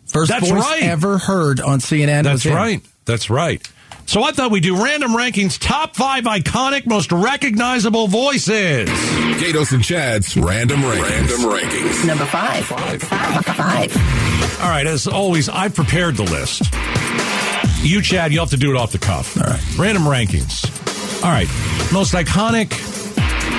First 0.06 0.30
That's 0.30 0.48
voice 0.48 0.60
right. 0.62 0.82
ever 0.82 1.18
heard 1.18 1.60
on 1.60 1.78
CNN. 1.80 2.24
That's 2.24 2.46
right. 2.46 2.80
That's 3.04 3.30
right. 3.30 3.66
So 4.06 4.22
I 4.22 4.32
thought 4.32 4.50
we'd 4.50 4.62
do 4.64 4.82
random 4.82 5.12
rankings, 5.12 5.58
top 5.58 5.94
five 5.96 6.24
iconic, 6.24 6.86
most 6.86 7.12
recognizable 7.12 8.08
voices. 8.08 8.88
Gaydos 8.88 9.72
and 9.72 9.82
Chad's 9.82 10.36
random 10.36 10.80
rankings. 10.80 11.02
Random 11.02 11.40
rankings. 11.40 12.06
Number 12.06 12.24
five. 12.26 12.64
Five. 12.64 14.60
All 14.60 14.68
right, 14.68 14.86
as 14.86 15.06
always, 15.06 15.48
I've 15.48 15.74
prepared 15.74 16.16
the 16.16 16.24
list. 16.24 16.62
You, 17.82 18.02
Chad, 18.02 18.32
you'll 18.32 18.44
have 18.44 18.50
to 18.50 18.56
do 18.56 18.70
it 18.70 18.76
off 18.76 18.92
the 18.92 18.98
cuff. 18.98 19.36
All 19.36 19.44
right. 19.44 19.78
Random 19.78 20.04
rankings. 20.04 20.66
All 21.24 21.30
right. 21.30 21.48
Most 21.92 22.12
iconic, 22.14 22.70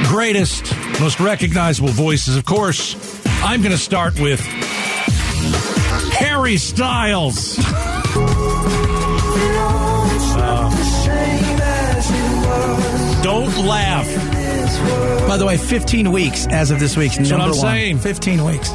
greatest, 0.06 0.74
most 1.00 1.20
recognizable 1.20 1.90
voices. 1.90 2.36
Of 2.36 2.46
course, 2.46 2.96
I'm 3.44 3.62
going 3.62 3.72
to 3.72 3.78
start 3.78 4.20
with 4.20 4.40
Harry 6.14 6.58
Styles. 6.58 7.58
Uh, 10.36 10.70
don't 13.24 13.58
laugh. 13.66 14.33
By 15.28 15.38
the 15.38 15.46
way, 15.46 15.58
15 15.58 16.12
weeks 16.12 16.46
as 16.48 16.70
of 16.72 16.80
this 16.80 16.96
week's 16.98 17.18
That's 17.18 17.32
what 17.32 17.38
number 17.40 17.56
I'm 17.56 17.62
one. 17.64 17.68
saying. 17.76 17.98
15 18.00 18.44
weeks. 18.44 18.72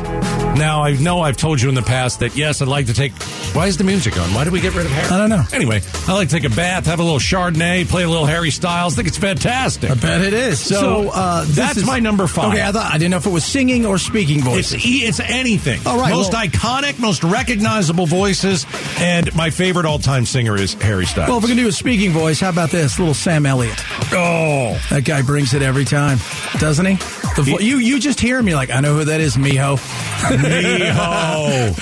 Now, 0.58 0.82
I 0.82 0.92
know 0.94 1.20
I've 1.20 1.36
told 1.36 1.60
you 1.60 1.68
in 1.68 1.74
the 1.76 1.82
past 1.82 2.20
that, 2.20 2.36
yes, 2.36 2.60
I'd 2.62 2.68
like 2.68 2.86
to 2.86 2.94
take. 2.94 3.12
Why 3.54 3.66
is 3.66 3.76
the 3.76 3.84
music 3.84 4.18
on? 4.18 4.34
Why 4.34 4.42
did 4.44 4.52
we 4.52 4.60
get 4.60 4.74
rid 4.74 4.86
of 4.86 4.92
Harry? 4.92 5.08
I 5.08 5.18
don't 5.18 5.28
know. 5.30 5.44
Anyway, 5.52 5.82
I 6.08 6.14
like 6.14 6.28
to 6.30 6.34
take 6.40 6.50
a 6.50 6.54
bath, 6.54 6.86
have 6.86 6.98
a 6.98 7.02
little 7.02 7.18
Chardonnay, 7.20 7.88
play 7.88 8.02
a 8.02 8.08
little 8.08 8.26
Harry 8.26 8.50
Styles. 8.50 8.94
I 8.94 8.96
think 8.96 9.08
it's 9.08 9.18
fantastic. 9.18 9.90
I 9.90 9.94
bet 9.94 10.20
it 10.22 10.32
is. 10.32 10.58
So, 10.58 10.80
So, 10.80 11.10
uh, 11.10 11.44
this 11.44 11.54
that's 11.54 11.76
is- 11.78 11.86
my 11.86 12.00
number 12.00 12.26
five. 12.26 12.52
Okay, 12.54 12.62
I 12.62 12.72
thought 12.72 12.92
I 12.92 12.98
didn't 12.98 13.12
know 13.12 13.16
if 13.18 13.26
it 13.26 13.30
was 13.32 13.44
singing 13.44 13.86
or 13.86 13.98
speaking 13.98 14.38
It's, 14.38 14.46
voices. 14.46 14.84
e- 14.84 15.04
it's 15.04 15.20
anything. 15.20 15.80
All 15.86 15.98
right, 15.98 16.10
Most 16.12 16.32
well- 16.32 16.42
iconic, 16.42 16.98
most 16.98 17.22
recognizable 17.22 18.06
voices. 18.06 18.66
And 18.98 19.32
my 19.36 19.50
favorite 19.50 19.86
all 19.86 19.98
time 20.00 20.26
singer 20.26 20.56
is 20.56 20.74
Harry 20.74 21.06
Styles. 21.06 21.28
well, 21.28 21.38
if 21.38 21.44
we're 21.44 21.50
gonna 21.50 21.62
do 21.62 21.68
a 21.68 21.72
speaking 21.72 22.10
voice, 22.10 22.40
how 22.40 22.48
about 22.48 22.70
this 22.70 22.98
little 22.98 23.14
Sam 23.14 23.46
Elliott? 23.46 23.78
oh. 24.12 24.76
That 24.90 25.04
guy 25.04 25.22
brings 25.22 25.54
it 25.54 25.62
every 25.62 25.84
time, 25.88 26.18
doesn't 26.58 26.86
he? 26.86 26.94
The 27.36 27.42
vo- 27.42 27.58
you 27.60 27.78
you 27.78 27.98
just 27.98 28.20
hear 28.20 28.38
him, 28.38 28.46
you're 28.48 28.56
like, 28.56 28.70
I 28.70 28.80
know 28.80 28.94
who 28.96 29.04
that 29.04 29.20
is, 29.20 29.36
Miho. 29.36 29.76
Miho. 30.38 31.74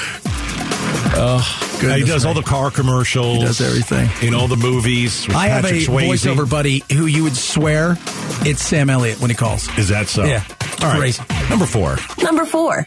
Oh, 1.19 1.39
he 1.73 1.81
goodness 1.81 2.09
does 2.09 2.25
all 2.27 2.35
the 2.35 2.43
car 2.43 2.71
commercials. 2.71 3.39
He 3.39 3.45
does 3.45 3.61
everything. 3.61 4.09
In 4.27 4.35
all 4.35 4.49
the 4.49 4.57
movies. 4.57 5.27
with 5.27 5.37
I 5.37 5.49
have 5.49 5.65
a 5.65 5.69
Swayze. 5.73 6.09
voiceover 6.11 6.49
buddy 6.49 6.83
who 6.93 7.07
you 7.07 7.23
would 7.25 7.37
swear 7.37 7.97
it's 8.43 8.63
Sam 8.63 8.91
Elliott 8.91 9.21
when 9.21 9.31
he 9.31 9.37
calls. 9.37 9.67
Is 9.79 9.89
that 9.89 10.09
so? 10.09 10.25
Yeah. 10.25 10.45
All 10.83 10.89
right. 10.89 10.99
Crazy. 10.99 11.23
Number 11.49 11.65
four. 11.67 11.97
Number 12.23 12.45
four. 12.45 12.87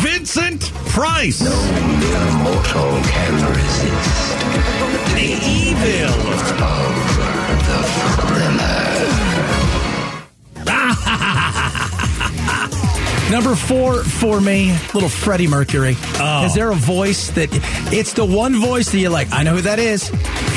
Vincent 0.00 0.72
Price. 0.90 1.40
No 1.42 1.50
mere 1.50 2.32
mortal 2.42 3.02
can 3.02 3.34
resist 3.52 4.38
The 5.14 5.28
evil. 5.48 6.38
Number 13.30 13.54
four 13.54 14.02
for 14.04 14.40
me, 14.40 14.72
little 14.94 15.08
Freddie 15.10 15.46
Mercury. 15.48 15.96
Oh. 16.18 16.46
Is 16.46 16.54
there 16.54 16.70
a 16.70 16.74
voice 16.74 17.28
that 17.32 17.48
it's 17.92 18.14
the 18.14 18.24
one 18.24 18.56
voice 18.58 18.90
that 18.90 18.98
you're 18.98 19.10
like, 19.10 19.28
I 19.32 19.42
know 19.42 19.56
who 19.56 19.60
that 19.62 19.78
is? 19.78 20.08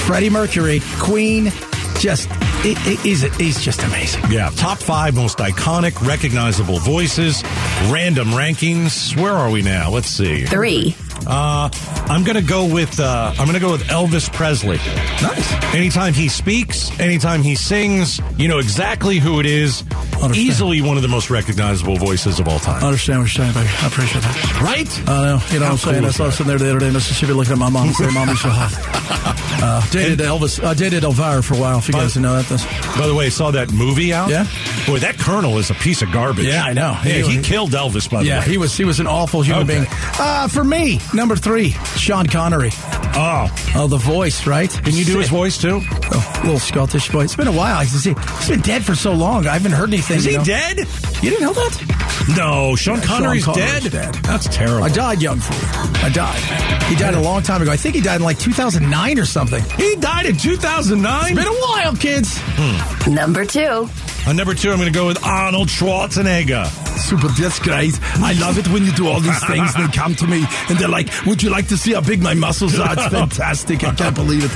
Freddie 0.05 0.29
Mercury, 0.29 0.81
Queen. 0.99 1.51
Just 1.99 2.31
he- 2.63 2.73
he- 2.75 2.95
he's 2.95 3.21
he's 3.37 3.61
just 3.61 3.83
amazing. 3.83 4.23
Yeah, 4.31 4.49
top 4.55 4.79
five 4.79 5.13
most 5.15 5.37
iconic, 5.39 6.01
recognizable 6.07 6.79
voices, 6.79 7.43
random 7.91 8.29
rankings. 8.29 9.15
Where 9.21 9.33
are 9.33 9.51
we 9.51 9.61
now? 9.61 9.91
Let's 9.91 10.07
see. 10.07 10.45
Three. 10.45 10.95
Uh, 11.27 11.69
I'm 12.07 12.23
gonna 12.23 12.41
go 12.41 12.65
with 12.65 12.99
uh, 12.99 13.33
I'm 13.37 13.45
gonna 13.45 13.59
go 13.59 13.73
with 13.73 13.83
Elvis 13.83 14.31
Presley. 14.33 14.77
Nice. 15.21 15.75
Anytime 15.75 16.13
he 16.13 16.27
speaks, 16.29 16.89
anytime 16.99 17.43
he 17.43 17.53
sings, 17.53 18.19
you 18.37 18.47
know 18.47 18.57
exactly 18.59 19.17
who 19.19 19.39
it 19.39 19.45
is. 19.45 19.83
Understand. 20.21 20.47
Easily 20.47 20.81
one 20.81 20.97
of 20.97 21.03
the 21.03 21.09
most 21.09 21.29
recognizable 21.29 21.97
voices 21.97 22.39
of 22.39 22.47
all 22.47 22.59
time. 22.59 22.83
I 22.83 22.87
understand 22.87 23.19
what 23.19 23.35
you're 23.35 23.45
saying, 23.45 23.53
baby. 23.53 23.69
I 23.81 23.87
appreciate 23.87 24.21
that. 24.21 24.61
Right? 24.61 25.09
I 25.09 25.23
know. 25.23 25.41
You 25.51 25.59
know 25.59 25.65
How 25.65 25.71
what 25.71 25.71
I'm 25.71 25.77
saying? 25.77 25.95
cool 25.97 26.05
I 26.05 26.09
is 26.09 26.15
saw 26.15 26.29
sitting 26.29 26.47
there 26.47 26.57
the 26.59 26.69
other 26.69 26.79
day 26.79 26.87
in 26.87 26.93
Mississippi 26.93 27.33
looking 27.33 27.53
at 27.53 27.59
my 27.59 27.69
mom 27.69 27.87
and 27.87 27.95
saying, 27.95 28.13
Mommy's 28.13 28.41
so 28.41 28.49
hot. 28.49 29.37
Uh, 29.61 29.79
dated 29.91 30.17
Elvis. 30.19 30.63
I 30.65 30.73
dated 30.73 31.03
Elvira 31.03 31.43
for 31.43 31.53
a 31.53 31.57
while, 31.57 31.77
if 31.77 31.87
you 31.87 31.93
guys 31.93 32.13
didn't 32.15 32.23
know 32.23 32.35
that. 32.41 32.47
That's, 32.47 32.65
By 32.97 33.05
the 33.05 33.13
way, 33.13 33.29
saw 33.29 33.51
that 33.51 33.71
movie 33.71 34.11
out? 34.11 34.29
Yeah. 34.31 34.47
Boy, 34.87 34.97
that 34.99 35.19
Colonel 35.19 35.59
is 35.59 35.69
a 35.69 35.75
piece 35.75 36.01
of 36.01 36.11
garbage. 36.11 36.47
Yeah, 36.47 36.63
I 36.63 36.73
know. 36.73 36.97
Yeah, 37.05 37.21
he, 37.21 37.35
He- 37.37 37.41
killed 37.43 37.69
Elvis, 37.71 38.09
by 38.09 38.23
the 38.23 38.29
yeah, 38.29 38.39
way. 38.39 38.45
he 38.47 38.57
was 38.57 38.75
he 38.75 38.85
was 38.85 38.99
an 38.99 39.05
awful 39.05 39.43
human 39.43 39.63
Okay. 39.63 39.79
being. 39.81 39.87
Uh, 40.19 40.47
for 40.47 40.63
me, 40.63 40.99
number 41.13 41.35
three, 41.35 41.71
Sean 41.95 42.25
Connery. 42.25 42.71
Oh. 43.13 43.53
Oh, 43.75 43.87
the 43.87 43.97
voice, 43.97 44.47
right? 44.47 44.69
Can 44.83 44.95
you 44.95 45.05
do 45.05 45.19
his 45.19 45.29
voice, 45.29 45.59
too? 45.59 45.81
Oh, 45.83 46.41
little 46.43 46.57
Scottish 46.59 47.09
voice. 47.09 47.25
It's 47.25 47.35
been 47.35 47.47
a 47.47 47.51
while. 47.51 47.77
I 47.77 47.83
see. 47.85 48.15
He's 48.39 48.49
been 48.49 48.61
dead 48.61 48.83
for 48.83 48.95
so 48.95 49.13
long. 49.13 49.45
I 49.45 49.53
haven't 49.53 49.73
heard 49.73 49.89
anything. 49.89 50.10
Is 50.17 50.25
you 50.25 50.31
he 50.31 50.37
know? 50.37 50.43
dead? 50.43 50.77
You 51.21 51.29
didn't 51.29 51.41
know 51.41 51.53
that? 51.53 52.33
No, 52.37 52.75
Sean 52.75 52.97
Yeah, 52.99 53.05
Connery's 53.05 53.43
Sean 53.43 53.55
dead? 53.55 53.91
dead. 53.91 54.13
That's 54.15 54.47
terrible. 54.47 54.83
I 54.83 54.89
died 54.89 55.21
young 55.21 55.39
for 55.39 55.53
you. 55.53 56.05
I 56.05 56.09
died. 56.09 56.83
He 56.83 56.95
died 56.95 57.13
a 57.15 57.19
long 57.21 57.41
time 57.43 57.61
ago. 57.61 57.71
I 57.71 57.77
think 57.77 57.95
he 57.95 58.01
died 58.01 58.17
in 58.17 58.21
like 58.23 58.37
2009 58.39 59.19
or 59.19 59.25
something. 59.25 59.63
He 59.77 59.95
died 59.95 60.25
in 60.25 60.37
2009? 60.37 61.21
It's 61.25 61.35
been 61.35 61.47
a 61.47 61.59
while, 61.61 61.95
kids. 61.95 62.37
Hmm. 62.39 63.13
Number 63.13 63.45
two. 63.45 63.89
On 64.27 64.35
number 64.35 64.53
two, 64.53 64.69
I'm 64.71 64.77
going 64.77 64.91
to 64.91 64.97
go 64.97 65.07
with 65.07 65.23
Arnold 65.23 65.67
Schwarzenegger. 65.69 66.65
Super, 67.01 67.27
that's 67.29 67.59
great. 67.59 67.99
I 68.17 68.33
love 68.39 68.57
it 68.57 68.67
when 68.69 68.85
you 68.85 68.91
do 68.91 69.07
all 69.07 69.19
these 69.19 69.43
things. 69.45 69.73
They 69.75 69.87
come 69.87 70.15
to 70.15 70.27
me 70.27 70.45
and 70.69 70.77
they're 70.77 70.87
like, 70.87 71.09
"Would 71.25 71.43
you 71.43 71.49
like 71.49 71.67
to 71.69 71.77
see 71.77 71.93
how 71.93 72.01
big 72.01 72.21
my 72.21 72.33
muscles 72.33 72.79
are?" 72.79 72.93
It's 72.93 73.07
fantastic. 73.07 73.83
I 73.83 73.93
can't 73.93 74.15
believe 74.15 74.45
it. 74.45 74.51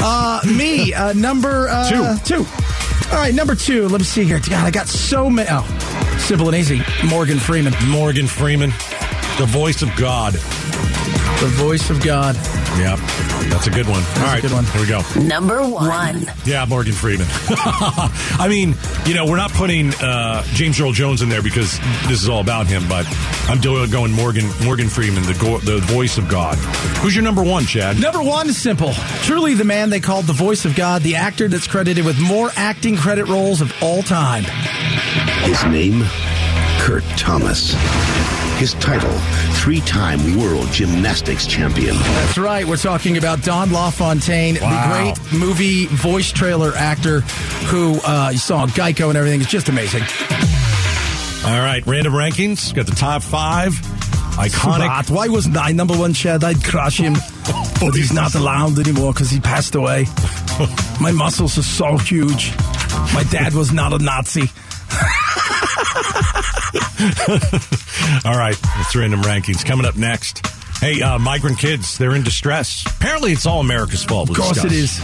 Uh, 0.00 0.40
me, 0.56 0.92
uh, 0.94 1.12
number 1.14 1.68
uh, 1.68 1.88
Two. 2.22 2.36
Two. 2.36 2.46
All 3.10 3.18
right, 3.18 3.34
number 3.34 3.54
two. 3.54 3.88
Let 3.88 4.00
me 4.00 4.04
see 4.04 4.24
here. 4.24 4.40
God, 4.40 4.64
I 4.66 4.70
got 4.70 4.88
so 4.88 5.30
many. 5.30 5.48
Oh, 5.50 6.16
simple 6.18 6.48
and 6.48 6.56
easy. 6.56 6.82
Morgan 7.08 7.38
Freeman, 7.38 7.72
Morgan 7.88 8.26
Freeman, 8.26 8.70
the 9.38 9.46
voice 9.48 9.82
of 9.82 9.94
God. 9.96 10.34
The 11.40 11.46
voice 11.48 11.90
of 11.90 12.02
God. 12.02 12.34
Yep, 12.78 12.98
that's 13.50 13.66
a 13.66 13.70
good 13.70 13.86
one. 13.86 14.02
All 14.18 14.34
a 14.36 14.40
good 14.40 14.52
one. 14.52 14.64
Here 14.64 14.80
we 14.80 14.88
go. 14.88 15.02
Number 15.26 15.62
one. 15.66 16.26
Yeah, 16.44 16.64
Morgan 16.66 16.92
Freeman. 16.92 17.26
I 17.48 18.46
mean, 18.48 18.74
you 19.06 19.14
know, 19.14 19.26
we're 19.26 19.36
not 19.36 19.50
putting 19.52 19.94
uh, 19.96 20.42
James 20.54 20.80
Earl 20.80 20.92
Jones 20.92 21.22
in 21.22 21.28
there 21.28 21.42
because 21.42 21.78
this 22.08 22.22
is 22.22 22.28
all 22.28 22.40
about 22.40 22.66
him, 22.66 22.88
but 22.88 23.06
I'm 23.48 23.58
still 23.58 23.86
going 23.86 24.12
Morgan 24.12 24.46
Morgan 24.64 24.88
Freeman, 24.88 25.22
the 25.24 25.36
go- 25.40 25.58
the 25.58 25.78
voice 25.78 26.18
of 26.18 26.28
God. 26.28 26.56
Who's 26.98 27.14
your 27.14 27.24
number 27.24 27.42
one, 27.42 27.64
Chad? 27.64 28.00
Number 28.00 28.22
one 28.22 28.48
is 28.48 28.56
simple. 28.60 28.92
Truly 29.22 29.54
the 29.54 29.64
man 29.64 29.90
they 29.90 30.00
called 30.00 30.24
the 30.26 30.32
voice 30.32 30.64
of 30.64 30.74
God, 30.74 31.02
the 31.02 31.16
actor 31.16 31.48
that's 31.48 31.66
credited 31.66 32.04
with 32.04 32.18
more 32.20 32.50
acting 32.56 32.96
credit 32.96 33.26
roles 33.26 33.60
of 33.60 33.72
all 33.82 34.02
time. 34.02 34.44
His 35.44 35.64
name, 35.66 36.02
Kurt 36.80 37.04
Thomas. 37.16 37.74
His 38.56 38.72
title, 38.74 39.10
three 39.56 39.80
time 39.80 40.38
world 40.40 40.68
gymnastics 40.72 41.46
champion. 41.46 41.94
That's 41.96 42.38
right. 42.38 42.66
We're 42.66 42.78
talking 42.78 43.18
about 43.18 43.42
Don 43.42 43.70
LaFontaine, 43.70 44.56
Wow. 44.62 45.12
the 45.12 45.12
great 45.28 45.40
movie 45.40 45.86
voice 45.86 46.32
trailer 46.32 46.72
actor 46.74 47.20
who 47.68 48.00
uh, 48.02 48.30
you 48.32 48.38
saw 48.38 48.58
on 48.60 48.70
Geico 48.70 49.08
and 49.10 49.18
everything. 49.18 49.42
It's 49.42 49.50
just 49.50 49.68
amazing. 49.68 50.02
All 51.44 51.60
right, 51.60 51.82
random 51.86 52.14
rankings. 52.14 52.74
Got 52.74 52.86
the 52.86 52.94
top 52.94 53.22
five. 53.22 53.72
Iconic. 54.36 54.88
But 55.06 55.10
why 55.14 55.28
wasn't 55.28 55.56
I 55.58 55.72
number 55.72 55.94
one, 55.96 56.14
Chad? 56.14 56.42
I'd 56.42 56.64
crush 56.64 56.96
him. 56.98 57.14
But 57.78 57.94
he's 57.94 58.12
not 58.12 58.34
allowed 58.34 58.78
anymore 58.78 59.12
because 59.12 59.30
he 59.30 59.38
passed 59.38 59.74
away. 59.74 60.06
My 61.00 61.12
muscles 61.12 61.58
are 61.58 61.62
so 61.62 61.98
huge. 61.98 62.56
My 63.12 63.24
dad 63.30 63.52
was 63.52 63.70
not 63.72 63.92
a 63.92 63.98
Nazi. 63.98 64.50
All 68.24 68.38
right, 68.38 68.56
that's 68.76 68.94
random 68.94 69.22
rankings. 69.22 69.64
Coming 69.64 69.86
up 69.86 69.96
next. 69.96 70.46
Hey, 70.78 71.00
uh, 71.00 71.18
migrant 71.18 71.58
kids, 71.58 71.96
they're 71.96 72.14
in 72.14 72.22
distress. 72.22 72.84
Apparently, 72.86 73.32
it's 73.32 73.46
all 73.46 73.60
America's 73.60 74.04
fault. 74.04 74.28
Of 74.28 74.36
course 74.36 74.62
it 74.62 74.72
is. 74.72 75.00